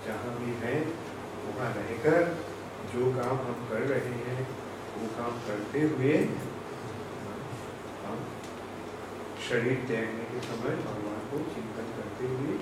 जहाँ 0.06 0.32
भी 0.38 0.52
हैं, 0.62 0.80
वहाँ 1.46 1.68
रहकर 1.74 2.20
जो 2.92 3.12
काम 3.14 3.38
हम 3.46 3.64
कर 3.70 3.82
रहे 3.92 4.16
हैं, 4.26 4.42
वो 4.96 5.06
काम 5.16 5.38
करते 5.46 5.80
हुए 5.82 6.12
हम 8.04 8.18
शरीर 9.48 9.84
त्यागने 9.88 10.24
के 10.30 10.40
समय 10.46 10.76
भगवान 10.84 11.18
को 11.30 11.38
चिंतन 11.54 11.88
करते 11.96 12.28
हुए 12.30 12.54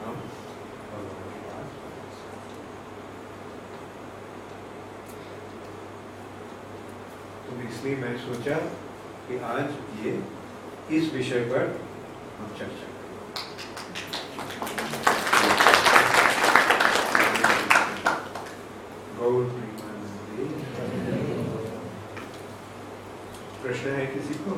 हम 0.00 0.20
भगवान 0.90 1.26
के 1.30 1.40
पास 1.46 1.68
पहुँच 1.78 2.12
सकते 2.18 2.36
हैं। 2.36 2.76
तो 7.44 7.50
इसलिए 7.78 7.96
मैं 7.96 8.12
सोचा 8.18 8.54
कि 9.26 9.36
आज 9.46 9.66
ये 10.04 10.12
इस 10.96 11.12
विषय 11.14 11.42
पर 11.50 11.66
हम 12.38 12.48
चर्चा 12.58 12.86
प्रश्न 23.62 23.90
है 23.90 24.06
किसी 24.06 24.34
को. 24.34 24.56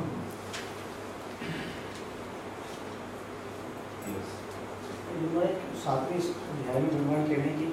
सातवें 5.84 6.18
अध्याय 6.18 6.80
में 6.80 6.90
भगवान 6.90 7.22
कह 7.28 7.34
रहे 7.34 7.42
हैं 7.42 7.54
कि 7.58 7.66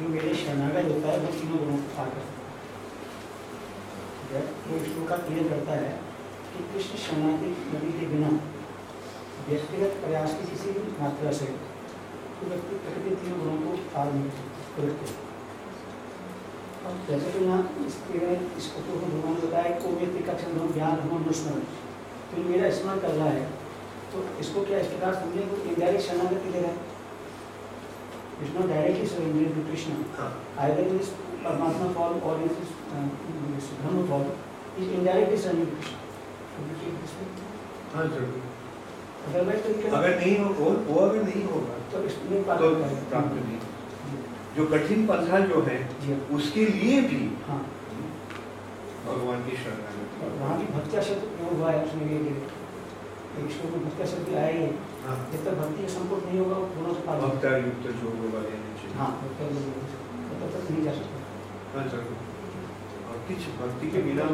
जो 0.00 0.08
मेरे 0.08 0.34
शरणागत 0.34 0.90
होता 0.92 1.06
है, 1.08 1.16
वो 1.20 1.32
तीनों 1.38 1.58
गुणों 1.58 1.78
को 1.78 1.96
पार 1.96 2.08
करता 2.08 2.20
है। 2.20 2.27
तो 5.08 5.14
विष्णु 5.14 5.16
का 5.16 5.16
क्लियर 5.26 5.46
करता 5.50 5.72
है 5.72 5.92
कि 6.52 6.62
कृष्ण 6.70 6.98
शरणागति 7.02 7.48
नदी 7.72 7.90
के 7.98 8.06
बिना 8.06 8.30
व्यक्तिगत 9.48 9.92
प्रयास 10.04 10.34
की 10.38 10.44
किसी 10.50 10.72
भी 10.72 10.82
मात्रा 11.00 11.30
से 11.38 11.46
तो 12.38 12.48
व्यक्ति 12.48 12.74
प्रकृति 12.84 13.12
तीनों 13.20 13.38
गुणों 13.38 13.58
को 13.62 13.70
पार 13.94 14.08
नहीं 14.12 14.30
करते। 14.76 15.06
अब 16.88 16.94
जैसे 17.08 17.28
कि 17.32 17.44
यहाँ 17.44 17.60
इसके 17.86 18.18
इसको 18.58 18.82
तो 18.88 18.92
भगवान 19.04 19.32
ने 19.34 19.40
बताया 19.46 19.70
कि 19.78 19.94
व्यक्ति 19.94 20.24
का 20.26 20.34
चंद्र 20.42 20.66
ज्ञान 20.74 21.00
हम 21.00 21.10
अनुस्मरण 21.16 21.62
तो 22.28 22.34
मेरा 22.50 22.70
स्मरण 22.80 23.00
कर 23.06 23.12
रहा 23.20 23.30
है। 23.30 23.46
तो 24.12 24.16
इसको 24.40 24.58
क्या 24.68 24.78
इस 24.84 24.88
प्रकार 24.92 25.12
समझे 25.14 25.42
को 25.48 25.54
इनडायरेक्ट 25.70 26.04
शरणागति 26.08 26.48
ले 26.52 26.60
रहा 26.60 26.72
है। 26.72 26.76
It's 28.42 28.52
not 28.56 28.68
directly 28.68 29.06
surrendering 29.14 29.52
to 29.54 29.62
Krishna 29.70 29.90
हाँ। 30.18 30.30
Either 30.66 30.84
in 30.84 30.98
his 30.98 31.10
Paramatma 31.42 31.88
form 31.96 32.14
or 32.28 32.36
in 32.36 32.48
his 32.48 32.70
this 33.56 33.66
is 34.78 35.26
this 35.30 35.46
way? 35.46 35.64
हाँ 37.88 38.04
ज़रूर 38.06 38.48
तो 39.28 39.96
अगर 39.96 40.16
नहीं 40.16 40.36
हो 40.38 40.48
वो 40.54 40.70
वो 40.88 40.98
अगर 41.00 41.22
नहीं 41.22 41.44
होगा 41.44 41.78
तो 41.92 42.02
इसमें 42.04 42.44
प्राप्त 42.44 42.62
तो 43.12 43.22
नहीं 43.36 43.58
जो 44.56 44.66
कठिन 44.68 45.06
पंथा 45.06 45.38
जो 45.46 45.62
है 45.62 45.78
हाँ। 46.02 46.18
उसके 46.36 46.66
लिए 46.66 47.00
भी 47.02 47.20
हाँ 47.46 47.58
भगवान 49.06 49.44
की 49.44 49.56
शरणागति 49.56 50.30
वहाँ 50.34 50.58
की 50.58 50.66
भक्तिया 50.72 51.02
शब्द 51.08 51.26
प्रयोग 51.30 51.58
हुआ 51.58 51.70
है 51.70 51.84
उसमें 51.84 52.04
ये 52.04 52.18
कि 52.18 52.34
एक 53.38 53.50
श्लोक 53.56 53.72
में 53.72 53.84
भक्तिया 53.84 54.06
शब्द 54.12 54.34
आया 54.34 54.48
ही 54.48 54.62
है 54.62 54.70
हाँ 55.06 55.16
जब 55.32 55.44
तक 55.44 55.58
भक्ति 55.60 55.82
का 55.82 55.92
संपर्क 55.94 56.28
नहीं 56.28 56.38
होगा 56.38 56.56
वो 56.56 56.68
दोनों 56.74 56.94
से 56.94 57.06
पार 57.06 57.20
भक्ता 57.20 57.56
युक्त 57.58 57.90
जो 58.02 58.14
होगा 58.18 58.44
लेने 58.46 58.76
चाहिए 58.78 58.96
हाँ 58.98 59.10
तो 59.22 59.50
तब 60.30 60.46
तक 60.48 60.70
नहीं 60.70 60.84
जा 60.84 60.94
सकता 60.94 61.18
हाँ 61.74 61.88
ज़रूर 61.88 62.26
और 63.08 63.26
भक्ति 63.58 63.90
के 63.90 64.02
बिना 64.02 64.30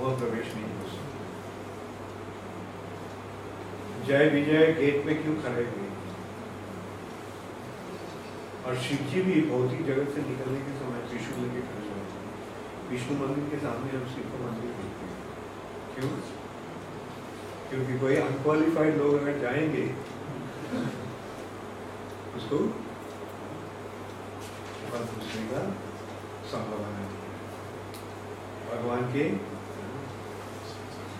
वह 0.00 0.16
प्रवेश 0.18 0.48
नहीं 0.54 0.70
हो 0.72 0.88
सकता 0.88 1.16
जय 4.06 4.28
विजय 4.28 4.72
गेट 4.72 4.98
में 5.06 5.14
क्यों 5.22 5.36
खड़े 5.42 5.64
हुए? 5.64 5.88
और 8.66 8.72
शिव 8.76 9.00
जी 9.10 9.22
भी 9.22 9.36
भौतिक 9.50 9.80
जगत 9.86 10.08
से 10.14 10.22
निकलने 10.22 10.60
के 10.60 10.72
समय 10.78 11.00
त्रिशूल 11.08 11.38
लेके 11.44 11.60
खड़े 11.68 11.84
हुए 11.88 12.04
विष्णु 12.90 13.14
मंदिर 13.18 13.44
के 13.50 13.58
सामने 13.58 13.90
हम 13.98 14.04
शिव 14.14 14.24
का 14.32 14.38
मंदिर 14.46 14.70
देखते 14.70 15.04
हैं। 15.04 15.16
क्यों? 15.94 16.10
क्योंकि 17.70 17.94
कोई 17.98 18.14
अनक्वालिफाइड 18.16 18.92
लोग 18.96 19.14
अगर 19.14 19.34
जाएँगे, 19.38 19.86
उसको 22.36 22.58
संभावना 26.50 26.98
है। 26.98 27.06
भगवान 28.68 29.02
के 29.12 29.24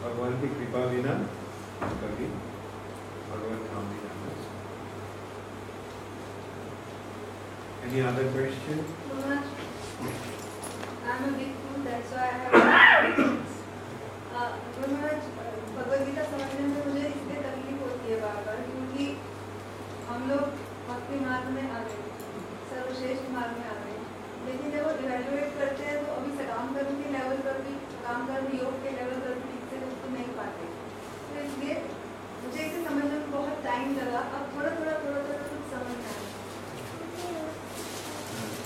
भगवान 0.00 0.40
की 0.40 0.48
कृपा 0.50 0.86
बिना 0.92 1.14
कभी 1.80 2.26
भगवान 3.30 3.66
नहीं 11.28 11.46
fool, 11.58 11.84
that's 11.84 12.12
why 12.12 12.24
I 12.24 12.38
have. 12.38 13.18
Uh, 14.30 14.50
Guru 14.74 14.96
Bhagavad 15.78 16.00
Gita 16.06 16.22
समझने 16.30 16.62
में 16.68 16.86
मुझे 16.86 17.08
तकलीफ़ 17.28 17.80
होती 17.80 18.10
है 18.10 18.16
बार 18.20 18.38
बार 18.46 18.56
क्योंकि 18.66 19.04
हम 20.08 20.24
लोग 20.30 20.56
भक्ति 20.88 21.18
मार्ग 21.20 21.46
में 21.56 21.66
आ 21.70 21.82
गए 21.84 22.00
सर्वश्रेष्ठ 22.70 23.30
मार्ग 23.34 23.58
में 23.58 23.66
आ 23.66 23.76
गए 23.82 23.98
लेकिन 24.46 24.72
जब 24.72 24.86
वो 24.86 24.92
इवेल्युएट 25.04 25.54
करते 25.58 25.86
हैं 25.90 25.96
तो 26.00 26.12
अभी 26.14 26.32
सकाम 26.38 26.74
कर्म 26.74 26.98
के 27.02 27.12
लेवल 27.14 27.42
पर 27.46 27.60
भी 27.66 27.74
काम 28.00 28.26
कर्म 28.30 28.56
योग 28.58 28.80
के 28.84 28.96
लेवल 28.96 29.20
पर 29.26 29.38
भी 29.38 29.52
ठीक 29.52 29.70
से 29.70 29.84
उसको 29.90 30.12
नहीं 30.14 30.34
पाते 30.40 30.72
तो 31.28 31.44
इसलिए 31.44 31.76
मुझे 32.42 32.62
इसे 32.64 32.84
समझने 32.84 33.20
में 33.22 33.30
बहुत 33.32 33.62
टाइम 33.64 33.96
लगा 34.00 34.24
अब 34.40 34.50
थोड़ा 34.56 34.74
थोड़ा 34.80 34.98
थोड़ा 35.04 35.22
थोड़ा 35.28 35.42
कुछ 35.52 35.70
समझ 35.74 35.94
में 35.94 36.08
आया 36.08 36.28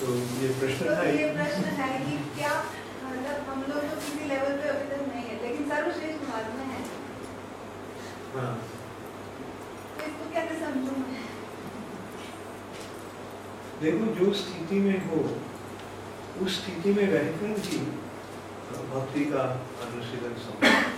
तो 0.02 0.14
ये 0.42 0.48
प्रश्न 0.60 0.86
तो 0.86 1.02
ये 1.06 1.24
है 1.24 1.34
प्रश्न 1.34 1.64
है 1.80 1.88
कि 2.06 2.16
क्या 2.38 2.52
मतलब 3.04 3.48
हम 3.48 3.60
लोग 3.68 3.88
तो 3.90 3.96
किसी 4.00 4.28
लेवल 4.28 4.56
पे 4.62 4.68
अभी 4.68 4.88
तक 4.92 5.02
नहीं 5.08 5.24
है 5.26 5.36
लेकिन 5.42 5.68
सर्वश्रेष्ठ 5.70 6.24
मार्ग 6.30 6.48
में 6.58 6.64
है। 6.72 6.80
हाँ। 8.36 8.54
तो 9.98 10.06
इसको 10.06 10.30
कैसे 10.34 10.58
समझूं 10.64 10.96
मैं? 11.02 11.26
देखो 13.82 14.10
जो 14.18 14.32
स्थिति 14.42 14.80
में 14.88 15.06
हो 15.08 15.22
उस 16.44 16.58
स्थिति 16.60 16.92
में 16.98 17.06
रहकर 17.06 17.58
ही 17.68 17.78
भक्ति 18.92 19.24
का 19.32 19.42
अनुशीलन 19.86 20.34
संभव 20.42 20.90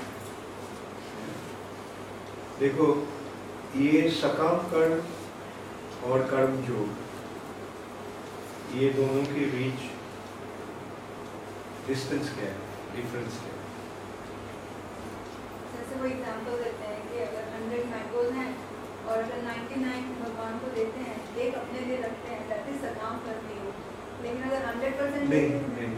देखो 2.61 2.87
ये 3.79 4.09
सकाम 4.21 4.59
कर्म 4.75 6.11
और 6.11 6.23
कर्म 6.31 6.63
योग 6.69 7.03
ये 8.75 8.89
दोनों 8.95 9.25
के 9.25 9.45
बीच 9.51 9.83
डिस्टेंस 11.89 12.31
क्या 12.37 12.47
है? 12.47 12.55
डिफरेंस 12.95 13.37
क्या 13.43 13.53
है? 13.53 13.63
जैसे 15.75 15.99
वो 16.01 16.07
एग्जांपल 16.07 16.57
देते 16.65 16.89
हैं 16.93 17.03
कि 17.11 17.19
अगर 17.27 17.45
100 17.59 17.85
मैंगोज 17.93 18.31
हैं 18.39 18.49
और 19.07 19.19
अगर 19.19 19.43
99 19.49 20.09
भगवान 20.23 20.59
को 20.59 20.73
देते 20.77 21.05
हैं 21.09 21.19
एक 21.47 21.55
अपने 21.63 21.85
लिए 21.87 22.01
रखते 22.03 22.35
हैं 22.35 22.49
दैट 22.49 22.69
इज़ 22.75 22.81
सकाम 22.87 23.19
करती 23.27 23.59
हो। 23.61 23.73
लेकिन 24.25 24.43
अगर 24.51 24.67
100 24.71 24.93
परसेंट 25.01 25.29
नहीं 25.31 25.49
नहीं। 25.79 25.93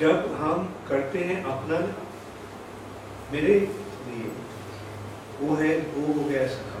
जब 0.00 0.34
हम 0.40 0.66
करते 0.88 1.24
हैं 1.30 1.38
अपना 1.52 1.78
मेरे 3.32 3.54
लिए 4.08 4.28
वो 5.40 5.54
है 5.54 5.72
वो 5.94 6.12
हो 6.12 6.28
गया 6.28 6.46
सखा 6.52 6.78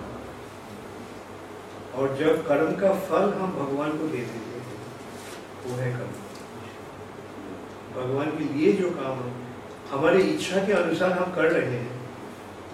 और 1.98 2.16
जब 2.16 2.46
कर्म 2.48 2.72
का 2.76 2.92
फल 2.94 3.32
हम 3.32 3.52
भगवान 3.52 3.90
को 3.90 4.08
दे 4.08 4.18
देते 4.18 4.58
हैं, 4.58 4.64
वो 5.66 5.76
है 5.76 5.92
कर्म। 5.92 6.12
भगवान 8.00 8.30
के 8.30 8.44
लिए 8.44 8.72
जो 8.72 8.90
काम 8.90 9.18
हम 9.18 9.32
हमारी 9.90 10.22
इच्छा 10.22 10.66
के 10.66 10.72
अनुसार 10.72 11.12
हम 11.12 11.32
कर 11.34 11.52
रहे 11.52 11.70
हैं, 11.70 12.00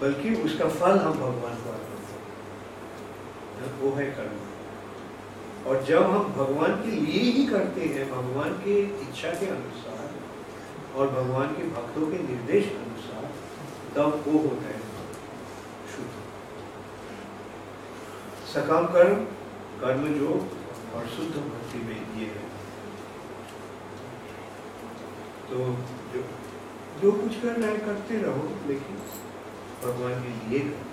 बल्कि 0.01 0.35
उसका 0.35 0.67
फल 0.69 0.97
हम 0.97 1.13
भगवान 1.13 1.55
को 1.55 1.69
अर्पण 1.69 1.95
करते 1.99 3.63
हैं। 3.63 3.79
वो 3.79 3.95
है 3.95 4.05
कर्म। 4.05 5.69
और 5.69 5.83
जब 5.83 6.03
हम 6.03 6.23
भगवान 6.33 6.71
के 6.71 6.91
लिए 6.91 7.21
ही 7.31 7.45
करते 7.47 7.81
हैं, 7.81 8.11
भगवान 8.11 8.49
के 8.49 8.79
इच्छा 8.79 9.29
के 9.29 9.45
अनुसार 9.45 10.09
और 10.95 11.07
भगवान 11.09 11.47
के 11.47 11.63
भक्तों 11.69 12.07
के 12.07 12.17
निर्देश 12.17 12.65
अनुसार, 12.65 13.23
तब 13.95 14.23
वो 14.27 14.39
होता 14.39 14.67
है 14.67 14.79
शुद्ध 15.95 16.13
सकाम 18.55 18.85
कर्म 18.87 19.15
कर्म 19.79 20.03
जो, 20.15 20.27
और 20.95 21.07
शुद्ध 21.15 21.35
भक्ति 21.37 21.79
में 21.79 22.19
ये 22.19 22.25
है 22.25 22.43
तो 25.49 25.57
जो 26.13 26.21
जो 27.01 27.11
कुछ 27.11 27.33
करना 27.41 27.67
है 27.67 27.77
करते 27.77 28.17
रहो, 28.17 28.43
लेकिन 28.67 28.95
भगवान 29.81 30.21
के 30.23 30.29
लिए 30.49 30.59
करो? 30.59 30.85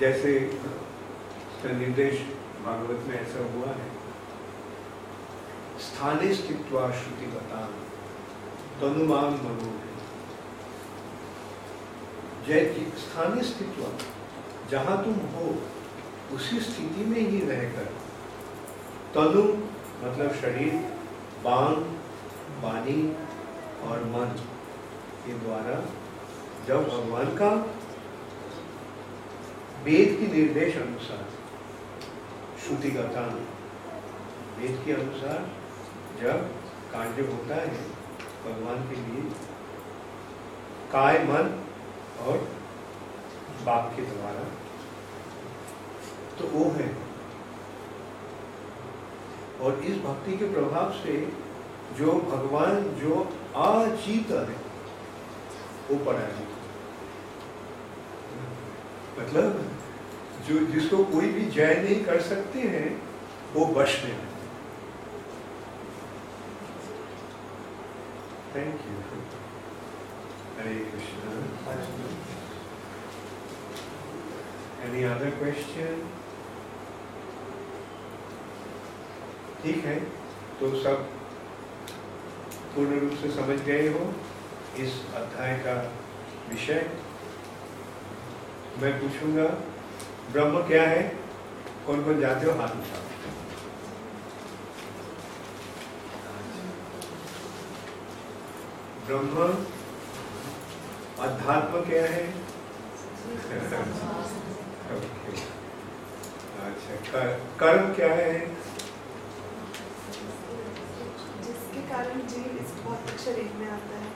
जैसे 0.00 0.30
निर्देश 1.74 2.14
भागवत 2.64 3.04
में 3.08 3.14
ऐसा 3.20 3.40
हुआ 3.52 3.70
है। 3.74 3.88
स्थाने 5.80 6.34
स्थित्वा 6.34 6.82
श्रुति 6.92 7.26
बता 7.34 7.60
तनुमान 8.80 9.38
मनो। 9.44 9.70
जय 12.48 12.64
स्थानीय 12.98 13.42
स्थित्वा 13.44 13.88
जहाँ 14.70 14.96
तुम 15.04 15.16
हो, 15.32 15.46
उसी 16.34 16.60
स्थिति 16.60 17.04
में 17.06 17.20
ही 17.20 17.40
रहकर 17.48 17.90
तनु 19.14 19.42
मतलब 20.02 20.32
शरीर 20.40 20.74
बांग 21.44 21.76
वाणी 22.62 23.02
और 23.88 24.04
मन 24.14 24.32
के 25.26 25.38
द्वारा 25.44 25.76
जब 26.68 26.88
भगवान 26.88 27.36
का 27.36 27.50
वेद 29.84 30.16
के 30.20 30.32
निर्देश 30.32 30.76
अनुसार, 30.76 31.24
श्रुति 32.64 32.90
का 32.90 33.26
वेद 34.58 34.82
के 34.84 34.92
अनुसार 34.92 35.46
जब 36.22 36.50
कार्य 36.92 37.30
होता 37.30 37.54
है, 37.54 37.86
भगवान 38.44 38.88
के 38.88 38.96
लिए, 38.96 39.22
काय 40.92 41.18
मन 41.24 41.56
और 42.20 42.38
बाप 43.66 43.92
के 43.96 44.02
द्वारा। 44.02 44.44
तो 46.38 46.48
वो 46.48 46.70
है। 46.70 46.88
और 49.60 49.78
इस 49.84 49.98
भक्ति 49.98 50.36
के 50.36 50.52
प्रभाव 50.52 50.92
से 50.92 51.14
जो 51.98 52.12
भगवान 52.12 52.82
जो 52.98 53.14
अजीत 53.56 54.30
है, 54.30 54.56
वो 55.88 56.04
पराजित 56.04 56.46
मतलब 59.18 59.70
जो 60.48 60.58
जिसको 60.66 61.04
कोई 61.04 61.28
भी 61.28 61.44
जय 61.46 61.74
नहीं 61.74 62.04
कर 62.04 62.20
सकते 62.22 62.60
हैं, 62.60 63.02
वो 63.54 63.66
वश 63.66 64.04
में 64.04 64.12
है। 64.12 64.28
Thank 68.54 68.80
you 68.86 68.92
Hare 70.58 70.74
Krishna 70.92 71.72
any 74.86 75.02
other 75.04 75.30
question 75.38 76.00
ठीक 79.62 79.84
है 79.84 79.94
तो 80.60 80.70
सब 80.82 81.04
पूर्ण 82.74 82.98
रूप 83.00 83.14
से 83.22 83.30
समझ 83.36 83.58
गए 83.68 83.86
हो 83.92 84.02
इस 84.84 84.98
अध्याय 85.20 85.54
का 85.66 85.76
विषय। 86.50 86.82
मैं 88.82 88.92
पूछूँगा, 89.00 89.46
ब्रह्म 90.32 90.66
क्या 90.68 90.82
है? 90.88 91.02
कौन 91.86 92.04
कौन 92.04 92.20
जाते 92.20 92.46
हो? 92.46 92.52
हाथ 92.60 92.76
उठाओ 92.80 93.06
ब्रह्म 99.06 99.46
अध्यात्म 101.20 101.80
क्या 101.80 102.02
है? 102.02 102.32
अच्छा 106.64 106.96
कर- 107.12 107.58
कर्म 107.58 107.94
क्या 107.94 108.14
है? 108.14 108.54
जिसके 111.44 111.80
कारण 111.82 112.26
जीव 112.26 112.46
इस 112.46 112.82
भौतिक 112.84 113.18
शरीर 113.18 113.52
में 113.54 113.70
आता 113.70 113.98
है. 113.98 114.08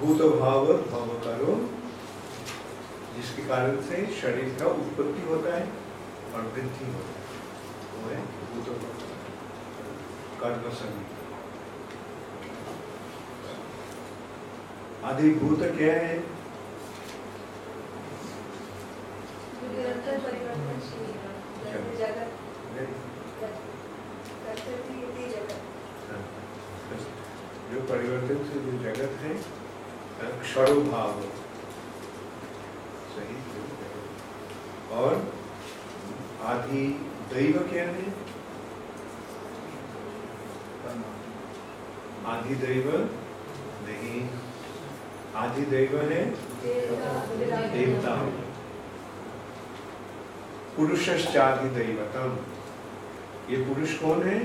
भूत 0.00 0.40
भाव 0.40 0.66
भव 0.66 1.08
करो 1.24 1.70
जिसके 3.16 3.42
कारण 3.42 3.80
से 3.80 4.20
शरीर 4.20 4.56
का 4.58 4.66
उत्पत्ति 4.66 5.22
होता 5.28 5.54
है 5.54 5.68
और 6.34 6.42
वृद्धि 6.42 6.86
होता 6.86 7.20
है। 7.20 7.22
वो 8.02 8.10
है 8.10 8.20
भूत 8.20 8.78
कर्म 10.40 10.70
संगीत। 10.70 11.21
अधिभूत 15.10 15.62
क्या 15.78 15.94
है 16.00 16.16
जो 27.72 27.80
परिवर्तन 27.90 28.44
से 28.48 28.60
जो 28.64 28.78
जगत 28.84 29.18
है 29.22 29.34
क्षरो 30.42 30.80
भाव 30.90 31.20
सही 33.14 33.36
और 34.98 35.14
आदि 36.52 36.86
दैव 37.32 37.58
क्या 37.70 37.84
है? 37.96 38.06
आदि 42.32 42.54
दैव 42.66 42.88
नहीं। 43.88 44.20
आदि 45.36 45.62
दैव 45.66 45.94
है 46.10 46.24
देवता 47.74 48.14
पुरुषश्चादि 50.76 51.68
दैवतम। 51.68 52.36
ये 53.50 53.56
पुरुष 53.64 53.94
कौन 53.98 54.22
है? 54.22 54.38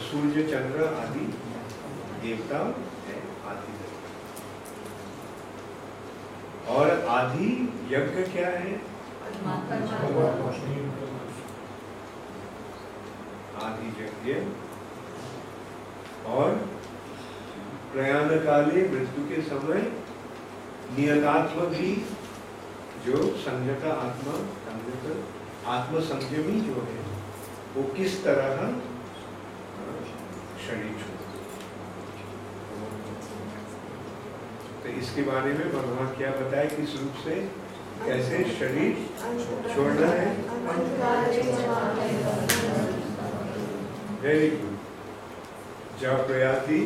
सूर्य, 0.00 0.42
चंद्र 0.42 0.86
आदि 0.94 1.26
देवता 2.22 2.58
है, 3.06 3.16
आदि 3.50 3.72
और 6.74 6.90
आदि 7.10 7.48
यज्ञ 7.90 8.22
क्या 8.32 8.48
है? 8.48 8.74
आदि 13.64 13.88
यज्ञ। 14.02 14.32
और 16.34 16.48
प्रयाण 17.94 18.28
काले 18.44 18.80
मृत्यु 18.90 19.24
के 19.26 19.40
समय 19.48 19.82
नियतात्म 20.96 21.66
भी 21.74 21.90
जो 23.04 23.18
संयत 23.42 23.84
आत्मा, 23.90 24.34
संयत 24.64 25.04
आत्म 25.74 26.00
संयमी 26.08 26.56
जो 26.60 26.82
है, 26.88 26.96
वो 27.74 27.82
किस 27.96 28.16
तरह 28.24 28.56
शरीर 30.64 30.92
छोड़ 31.02 31.22
तो 34.82 34.96
इसके 35.00 35.22
बारे 35.30 35.52
में 35.52 35.66
भगवान 35.72 36.12
क्या 36.16 36.30
बताए, 36.40 36.66
किस 36.76 36.98
रूप 37.00 37.22
से, 37.24 37.36
कैसे 38.04 38.42
शरीर 38.58 38.92
छोड़ना 39.74 40.08
है? 40.08 40.28
वेरी 44.22 44.50
गुड 44.56 44.76
जब 46.00 46.26
प्रयाति 46.26 46.80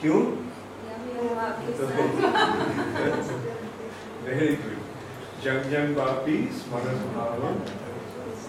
क्यों 0.00 0.20
वेरी 4.24 4.48
गुड 4.56 4.74
जंग 5.44 5.70
जंग 5.70 5.96
वापी 5.96 6.36
स्मरण 6.58 7.00
भाव 7.14 7.46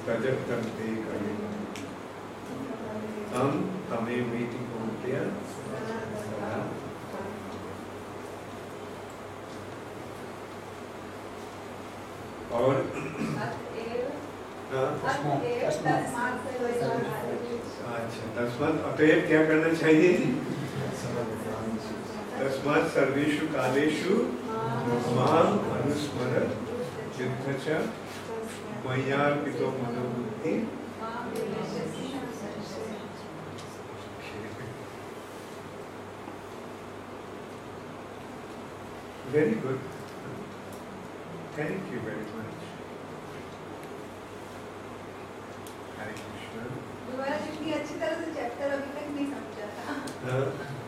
तजत 0.08 0.44
तंते 0.50 0.90
हम 3.36 3.64
तमें 3.90 4.20
कौंत्य 4.74 5.24
और 12.52 12.76
हाँ, 13.38 13.48
अच्छा 13.48 13.69
अतएव 18.90 19.22
क्या 19.28 19.46
करना 19.46 19.74
चाहिए 19.76 20.12
तस्मात 22.40 22.84
सर्वेषु 22.96 23.48
कालेषु 23.54 24.18
माम 25.16 25.48
अनुस्मर 25.78 26.36
युद्ध 27.20 27.56
च 27.64 27.80
मय्यार्पितो 28.86 29.72
मनोबुद्धि 29.80 30.54
Very 39.32 39.56
good. 39.56 39.80
Thank 41.56 41.92
you 41.92 42.00
very 42.00 42.24
much. 42.30 42.56
Hare 45.98 46.14
Krishna. 46.14 46.64
दोबारा 47.10 47.38
जितनी 47.44 47.72
अच्छी 48.00 48.08
तरह 48.08 48.20
से 48.26 48.34
चैप्टर 48.34 48.72
अभी 48.74 48.92
तक 48.96 49.08
नहीं 49.16 49.26
समझा 49.30 49.66
था। 49.78 49.94
हाँ, 50.26 50.44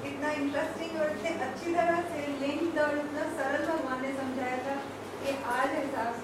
इतना 0.09 0.30
इंटरेस्टिंग 0.41 0.99
और 1.01 1.09
इतने 1.16 1.32
अच्छी 1.45 1.74
तरह 1.74 1.97
से 2.12 2.20
लिंक्ड 2.41 2.80
और 2.84 2.97
इतना 2.99 3.24
सरल 3.39 3.66
भगवान 3.68 4.01
ने 4.01 4.12
समझाया 4.20 4.57
था 4.68 4.76
कि 5.24 5.34
आज 5.55 5.74
एहसास 5.80 6.22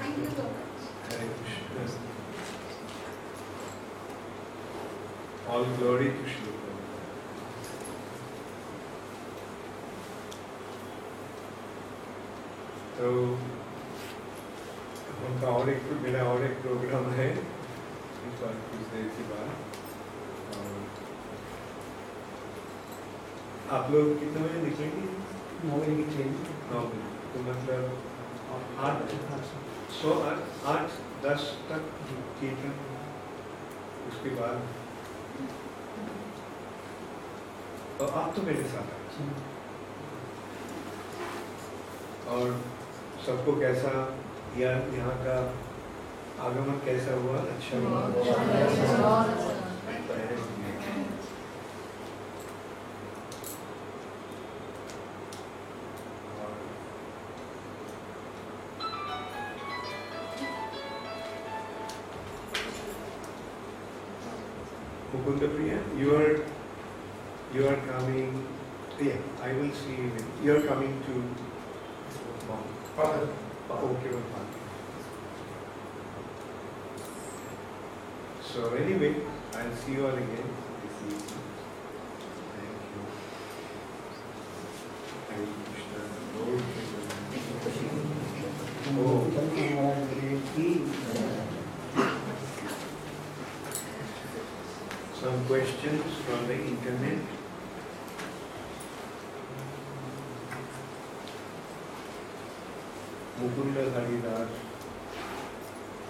thank 0.00 0.18
you 0.18 0.30
so 0.38 0.48
much 0.54 0.72
All 5.54 5.64
glory 5.78 6.06
to 6.18 6.30
Shri 6.34 6.52
तो 12.98 13.10
उनका 15.26 15.48
और 15.58 15.68
एक 15.70 15.92
मेरा 16.02 16.22
और 16.32 16.44
एक 16.44 16.56
प्रोग्राम 16.62 17.10
है। 17.20 17.28
इस 17.34 18.40
बार 18.40 18.54
कुछ 18.70 18.82
देर 18.94 19.08
के 19.16 19.24
बाद 19.30 19.63
आप 23.72 23.90
लोग 23.90 24.18
कितने 24.20 24.40
बजे 24.46 24.60
निकलेंगे? 24.62 25.04
नौ 25.64 25.76
बजे 25.76 25.94
की 25.96 26.02
ट्रेन 26.14 26.32
नौ 26.72 26.80
बजे। 26.80 27.02
तो 27.34 27.40
मतलब 27.50 27.82
आठ 28.86 28.96
आठ 29.34 29.44
सौ 30.00 30.08
आठ 30.30 30.66
आठ 30.74 30.86
दस 31.24 31.46
तक 31.70 31.82
ठीक 32.40 32.58
है। 32.64 32.72
उसके 34.08 34.30
बाद 34.40 34.56
और 38.00 38.08
आप 38.20 38.32
तो 38.36 38.42
मेरे 38.42 38.64
साथ 38.70 38.86
आए 38.94 39.28
और 42.36 42.46
सबको 43.26 43.52
कैसा 43.60 43.92
या 44.58 44.70
यहाँ 44.96 45.16
का 45.26 45.36
आगमन 46.46 46.80
कैसा 46.84 47.14
हुआ? 47.22 47.38
अच्छा 47.38 47.78
हुआ। 47.84 48.00
You 67.54 67.68
are 67.68 67.76
coming. 67.76 68.46
Yeah, 69.00 69.16
I 69.42 69.52
will 69.52 69.70
see 69.72 69.96
you. 69.96 70.12
You 70.42 70.56
are 70.56 70.62
coming 70.62 71.02
to. 71.06 71.12
Okay, 73.70 74.10
well, 74.10 74.22
fine. 74.32 74.50
So 78.42 78.74
anyway, 78.74 79.14
I'll 79.54 79.76
see 79.76 79.92
you 79.92 80.06
all 80.06 80.12
again 80.12 80.53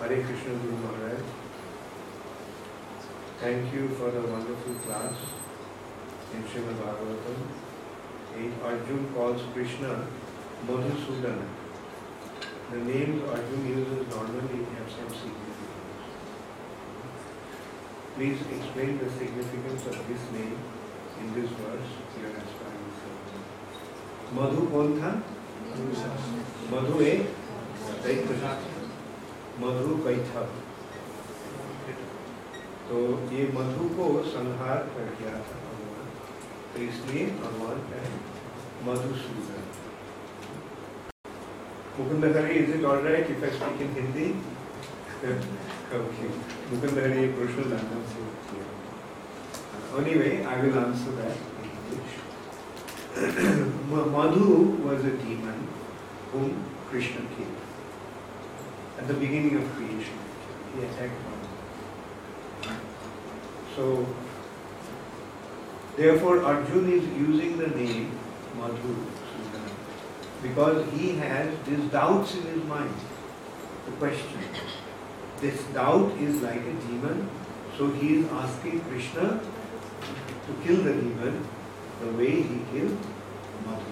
Hare 0.05 0.23
Krishna 0.23 0.53
Guru 0.61 0.77
Maharaj. 0.85 1.21
Thank 3.41 3.73
you 3.73 3.89
for 4.01 4.11
the 4.11 4.21
wonderful 4.21 4.75
class 4.85 5.15
in 6.35 6.43
Srimad 6.45 6.77
Bhagavatam. 6.81 7.39
In 8.37 8.53
Arjun 8.63 9.07
calls 9.15 9.41
Krishna 9.55 10.07
Madhusudana. 10.67 11.47
The 12.73 12.81
names 12.91 13.23
Arjun 13.31 13.67
uses 13.67 14.07
normally 14.11 14.61
have 14.77 14.93
some 14.97 15.09
significance. 15.09 15.73
Please 18.17 18.41
explain 18.59 18.99
the 18.99 19.09
significance 19.09 19.87
of 19.87 20.07
this 20.07 20.31
name 20.37 20.59
in 21.23 21.35
this 21.41 21.51
verse 21.63 21.91
you 22.19 22.27
are 22.27 22.37
aspiring 22.45 22.93
for. 23.01 23.17
Madhu 24.37 24.69
कौन 24.77 25.01
था? 25.01 25.17
मधु 26.77 27.01
एक 27.01 27.21
दैत्य। 28.05 28.74
मधु 29.61 29.97
कैथव 30.05 30.47
तो 32.89 33.01
ये 33.33 33.45
मधु 33.55 33.89
को 33.97 34.07
संहार 34.31 34.79
कर 34.95 35.11
दिया 35.19 35.35
था 35.49 35.59
भगवान 35.67 36.09
तो 36.75 36.83
इसलिए 36.89 37.27
भगवान 37.43 37.79
है 37.93 38.03
Madhusudan. 38.89 39.63
Mukund 41.99 42.25
Hari 42.37 42.55
is 42.55 42.71
it 42.79 42.85
alright 42.85 43.31
if 43.31 43.45
I 43.45 43.59
speak 43.59 43.81
in 43.87 43.95
Hindi 44.01 44.29
Mukund 46.73 46.99
Hari 46.99 47.29
question 47.33 47.71
लाना 47.71 48.05
से 48.13 48.25
anyway, 49.99 50.45
i 50.45 50.61
will 50.61 50.79
answer 50.79 51.13
that. 51.13 51.37
in 51.63 51.71
english 51.71 52.15
Ma- 53.91 54.07
madhu 54.15 54.49
was 54.87 55.05
a 55.05 55.13
demon 55.19 55.61
whom 56.33 56.49
krishna 56.91 57.23
killed. 57.37 57.64
At 58.99 59.09
the 59.09 59.15
beginning 59.15 59.57
of 59.57 59.73
creation 59.77 60.19
he 60.75 60.85
attacked 60.85 61.19
madhu 61.25 61.45
so, 63.77 64.07
therefore, 65.97 66.45
Arjun 66.45 66.93
is 66.93 67.05
using 67.19 67.59
the 67.59 67.67
name 67.69 68.13
Madhu 68.57 68.95
because 70.43 70.89
he 70.93 71.17
has 71.17 71.49
these 71.67 71.91
doubts 71.91 72.37
in 72.37 72.43
his 72.43 72.63
mind. 72.65 72.95
The 73.87 73.93
question. 73.93 74.39
This 75.41 75.65
doubt 75.75 76.13
is 76.19 76.41
like 76.41 76.61
a 76.61 76.75
demon, 76.87 77.29
so 77.77 77.91
he 77.91 78.19
is 78.19 78.31
asking 78.31 78.81
Krishna 78.83 79.41
to 80.47 80.55
kill 80.65 80.77
the 80.83 80.93
demon 80.93 81.45
the 82.01 82.13
way 82.13 82.43
he 82.43 82.61
killed 82.71 82.97
Madhu. 83.67 83.91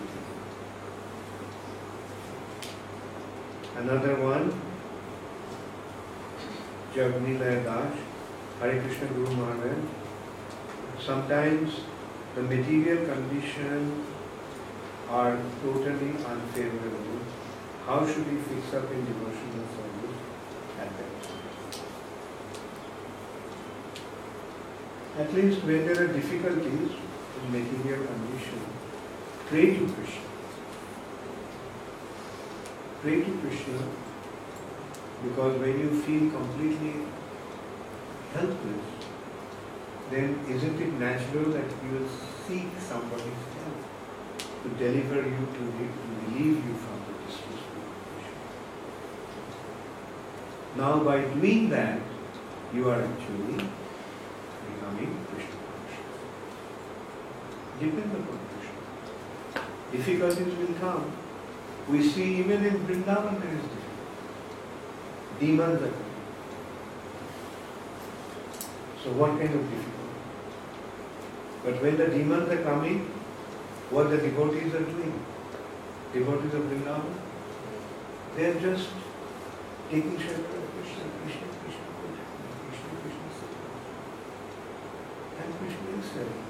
Another 3.76 4.14
one, 4.22 4.52
Jagni 6.94 7.38
Das, 7.38 7.94
Hare 8.60 8.80
Krishna 8.82 9.06
Guru 9.08 9.34
Maharaj. 9.36 9.78
Sometimes 11.00 11.80
the 12.34 12.42
material 12.42 13.06
conditions 13.06 14.06
are 15.08 15.38
totally 15.62 16.10
unfavorable. 16.32 17.20
How 17.86 18.06
should 18.06 18.30
we 18.30 18.38
fix 18.42 18.74
up 18.74 18.90
in 18.92 19.04
devotional 19.06 19.66
service 19.76 20.18
at 20.80 20.90
that 20.98 21.22
time? 21.22 21.42
At 25.18 25.34
least 25.34 25.64
when 25.64 25.86
there 25.86 26.04
are 26.04 26.12
difficulties 26.12 26.90
in 27.40 27.52
material 27.52 28.06
condition, 28.06 28.60
pray 29.46 29.78
to 29.78 29.86
Krishna. 29.94 30.28
Pray 33.00 33.24
to 33.24 33.38
Krishna 33.40 33.80
because 35.22 35.58
when 35.60 35.78
you 35.78 35.90
feel 36.02 36.30
completely 36.30 36.94
helpless, 38.34 38.86
then 40.10 40.38
isn't 40.48 40.80
it 40.80 40.92
natural 40.94 41.50
that 41.52 41.70
you 41.84 42.08
seek 42.46 42.68
somebody's 42.78 43.44
help 43.58 43.78
to 44.62 44.68
deliver 44.78 45.22
you, 45.28 45.46
to, 45.56 45.62
re- 45.78 45.94
to 46.00 46.08
relieve 46.22 46.56
you 46.66 46.74
from 46.74 46.98
the 47.06 47.14
condition? 47.18 47.62
Now, 50.76 51.04
by 51.04 51.20
doing 51.20 51.70
that, 51.70 52.00
you 52.74 52.88
are 52.90 53.02
actually 53.02 53.64
becoming 54.66 55.26
Krishna 55.30 55.58
conscious. 55.68 56.18
Depend 57.78 58.12
upon 58.12 58.38
Krishna. 58.52 59.62
Difficulties 59.92 60.58
will 60.58 60.74
come. 60.80 61.12
We 61.88 62.08
see 62.08 62.36
even 62.36 62.64
in 62.64 62.86
Vrindavan 62.86 63.40
there 63.40 63.54
is. 63.54 63.81
Demons 65.40 65.82
are 65.82 65.88
coming. 65.88 66.12
So 69.02 69.10
what 69.12 69.30
kind 69.30 69.54
of 69.54 69.70
difficulty? 69.70 69.92
But 71.64 71.82
when 71.82 71.96
the 71.96 72.06
demons 72.06 72.48
are 72.48 72.62
coming, 72.62 73.00
what 73.90 74.10
the 74.10 74.18
devotees 74.18 74.74
are 74.74 74.84
doing? 74.84 75.12
Devotees 76.12 76.54
of 76.54 76.62
Vrindavan, 76.62 77.14
they 78.36 78.46
are 78.46 78.60
just 78.60 78.88
taking 79.90 80.18
shelter 80.18 80.56
of 80.60 80.68
Krishna, 80.74 81.04
Krishna, 81.22 81.46
Krishna, 81.62 81.86
Krishna, 82.00 82.20
Krishna, 82.70 82.94
Krishna. 83.02 83.48
And 85.42 85.50
Krishna 85.58 85.88
is 85.98 86.06
serving. 86.12 86.44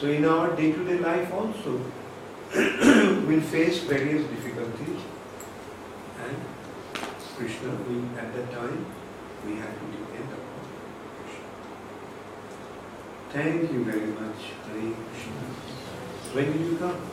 So 0.00 0.06
in 0.08 0.24
our 0.24 0.54
day-to-day 0.54 0.98
life 0.98 1.32
also, 1.32 1.80
we'll 3.26 3.40
face 3.40 3.82
various 3.82 4.26
difficulties 4.28 5.00
Krishna 7.36 7.70
will 7.70 8.04
at 8.18 8.32
that 8.34 8.52
time 8.52 8.86
we 9.46 9.56
have 9.56 9.74
to 9.80 9.86
depend 9.96 10.28
upon 10.36 10.62
Krishna. 11.18 11.48
Thank 13.30 13.72
you 13.72 13.84
very 13.84 14.06
much, 14.06 14.40
Hare 14.66 14.94
Krishna. 15.08 15.44
When 16.34 16.52
did 16.52 16.60
you 16.60 16.76
come? 16.78 17.10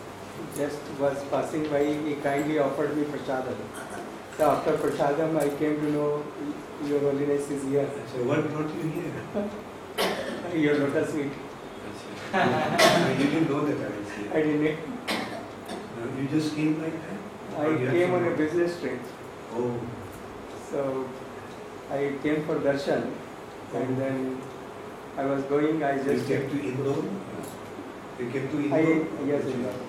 just 0.56 0.82
was 1.00 1.24
passing 1.30 1.70
by, 1.70 1.84
he 1.86 2.16
kindly 2.16 2.60
offered 2.60 2.96
me 2.98 3.04
prasadam. 3.04 3.56
So 4.38 4.52
after 4.52 4.74
prasadam, 4.74 5.38
I 5.40 5.50
came 5.58 5.80
to 5.80 5.92
know 5.92 6.24
your 6.86 7.00
holiness 7.00 7.50
is 7.50 7.64
here. 7.64 7.90
So 8.12 8.24
what 8.24 8.50
brought 8.52 8.74
you 8.76 8.90
here? 8.90 9.14
Your 10.56 10.80
lotus 10.80 11.14
feet. 11.14 11.32
I 12.34 13.16
didn't 13.18 13.50
know 13.50 13.66
that 13.66 13.78
I 13.78 13.90
was 13.98 14.34
I 14.34 14.42
didn't. 14.42 14.80
No, 15.98 16.22
You 16.22 16.28
just 16.28 16.56
came 16.56 16.82
like 16.82 16.94
that? 16.94 17.60
I 17.60 17.78
had 17.78 17.92
came 17.92 18.14
on 18.14 18.26
a 18.26 18.36
business 18.36 18.80
trip, 18.82 19.00
Oh, 19.54 19.80
so 20.72 21.08
I 21.92 22.14
came 22.24 22.44
for 22.46 22.56
darshan, 22.68 23.12
and 23.74 23.98
then 24.02 24.42
I 25.18 25.26
was 25.26 25.44
going. 25.44 25.84
I 25.84 25.96
you 25.98 26.04
just 26.04 26.28
came 26.28 26.50
to 26.50 26.62
Indore? 26.72 27.04
You 28.20 28.30
came 28.36 28.48
to 28.54 28.76
I 28.76 28.80
Indore? 28.82 29.28
yes, 29.32 29.46
Indore. 29.46 29.80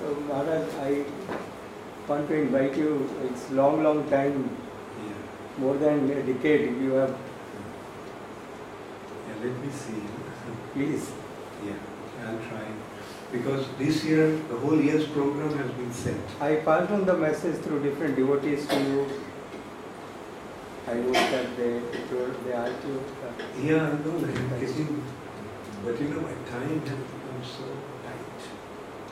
So 0.00 0.14
Maharaj, 0.28 0.74
I 0.80 1.04
want 2.08 2.28
to 2.28 2.34
invite 2.34 2.76
you. 2.76 2.90
It's 3.28 3.50
long, 3.50 3.82
long 3.82 4.08
time, 4.10 4.36
Yeah. 5.06 5.16
more 5.64 5.74
than 5.86 6.10
a 6.18 6.22
decade. 6.32 6.68
You 6.82 6.92
have 7.00 7.16
Yeah, 9.28 9.40
let 9.46 9.58
me 9.64 9.70
see. 9.80 10.02
please. 10.74 11.10
Yeah, 11.66 11.80
I'll 12.26 12.38
try. 12.50 12.66
Because 13.32 13.66
this 13.78 14.04
year, 14.04 14.30
the 14.50 14.56
whole 14.56 14.80
year's 14.80 15.06
program 15.06 15.56
has 15.58 15.70
been 15.72 15.92
set. 15.92 16.16
I 16.40 16.56
passed 16.56 16.90
on 16.90 17.04
the 17.04 17.14
message 17.14 17.56
through 17.62 17.82
different 17.82 18.16
devotees 18.16 18.66
to 18.68 18.80
you. 18.80 19.06
I 20.86 20.94
hope 20.94 21.12
that 21.12 21.56
they 21.58 21.72
they 22.48 22.54
you. 22.88 23.02
uh, 23.22 23.32
Yeah, 23.62 23.88
I 23.88 23.92
know, 24.02 24.16
I'm 24.16 24.60
getting, 24.60 25.02
but 25.84 26.00
you 26.00 26.08
know, 26.08 26.20
my 26.22 26.32
time 26.50 26.80
has 26.80 27.02
become 27.12 27.42
so 27.44 27.64
tight. 28.04 28.48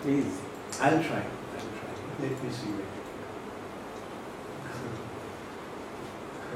Please. 0.02 0.40
I'll 0.80 1.02
try, 1.02 1.22
I'll 1.22 1.72
try. 1.78 1.92
Let 2.22 2.42
me 2.44 2.50
see. 2.50 2.72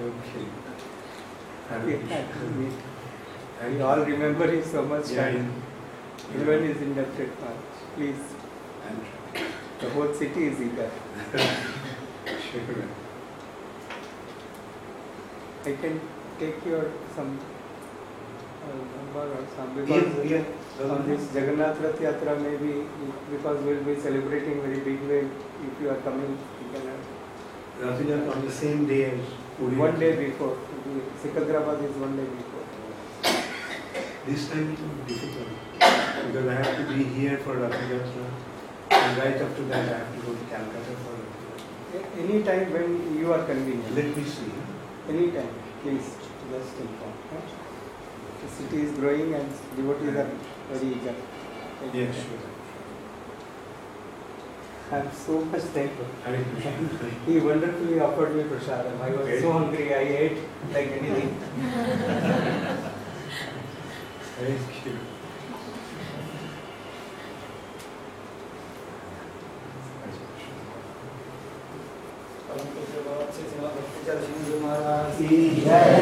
Okay. 0.01 0.47
Hare 1.69 1.81
Krishna. 1.83 2.59
We, 2.59 2.69
Thank 3.59 3.73
we 3.73 3.79
you. 3.79 3.85
all 3.85 4.01
remember 4.01 4.55
you 4.55 4.63
so 4.65 4.83
much. 4.87 5.11
Yeah, 5.11 5.29
yeah. 5.29 5.47
Everyone 6.29 6.65
is 6.71 6.81
inducted 6.83 7.31
much. 7.41 7.57
Please. 7.97 8.23
Try. 9.33 9.47
The 9.81 9.91
whole 9.91 10.13
city 10.13 10.45
is 10.49 10.61
eager. 10.61 10.91
Sure. 11.33 12.85
I 15.65 15.73
can 15.83 16.01
take 16.39 16.65
your 16.67 16.91
some 17.15 17.39
uh, 18.65 18.77
number 18.97 19.25
or 19.37 19.45
some 19.57 19.77
Yeah, 19.77 20.01
because 20.01 20.31
yeah. 20.31 20.91
on 20.93 21.07
this 21.09 21.35
Jagannath 21.35 21.81
Rath 21.81 21.99
Yatra 21.99 22.37
maybe 22.43 22.87
because 23.31 23.63
we'll 23.65 23.83
be 23.85 23.97
celebrating 24.01 24.63
very 24.63 24.81
big 24.81 25.01
way. 25.09 25.21
If 25.69 25.81
you 25.83 25.91
are 25.91 26.01
coming, 26.09 26.39
you 26.63 26.69
can 26.73 26.87
have 26.87 28.01
Rath 28.01 28.37
on 28.37 28.45
the 28.45 28.53
same 28.53 28.87
day 28.87 29.05
as 29.13 29.21
Puri. 29.59 29.77
one 29.77 29.99
day 29.99 30.17
before. 30.27 30.57
Sikandrabad 31.23 31.85
is 31.89 31.97
one 31.97 32.17
day 32.17 32.29
before. 32.39 32.67
This 34.27 34.49
time 34.51 34.73
it 34.73 34.79
will 34.81 35.05
be 35.07 35.15
difficult 35.15 35.80
because 36.31 36.47
I 36.47 36.55
have 36.55 36.77
to 36.79 36.85
be 36.95 37.03
here 37.05 37.39
for 37.39 37.55
Rath 37.57 37.73
Yatra 37.91 38.27
and 38.91 39.19
right 39.19 39.41
up 39.43 39.57
to 39.57 39.63
that, 39.71 39.95
I 39.95 39.99
have 39.99 40.11
to 40.15 40.21
go 40.27 40.33
to 40.33 40.45
Calcutta 40.51 40.95
for. 41.03 41.17
Any 42.21 42.43
time 42.45 42.73
when 42.73 43.19
you 43.19 43.33
are 43.33 43.45
convenient. 43.45 43.95
Let 43.97 44.17
me 44.17 44.23
see. 44.25 44.53
Any 45.09 45.31
time, 45.33 45.49
please, 45.83 46.15
just 46.53 46.79
inform. 46.79 47.15
huh? 47.33 47.41
The 48.43 48.49
city 48.49 48.83
is 48.83 48.93
growing 48.97 49.35
and 49.35 49.49
devotees 49.75 50.17
are 50.17 50.31
very 50.73 50.89
eager. 50.95 51.15
Yes, 51.93 52.15
sure. 52.15 52.39
I 54.93 54.99
am 54.99 55.11
so 55.13 55.41
much 55.45 55.63
thankful. 55.63 56.07
He 57.27 57.39
wonderfully 57.41 58.01
offered 58.01 58.37
me 58.37 58.43
prasadam. 58.45 59.01
I 59.01 59.11
was 59.11 59.21
Okay. 59.21 59.41
so 59.41 59.53
hungry, 59.53 59.95
I 59.95 60.01
ate 60.01 60.39
like 60.73 60.91
anything. 60.93 61.31
Thank 64.41 64.87
you. 64.87 65.10
Shri 75.71 76.00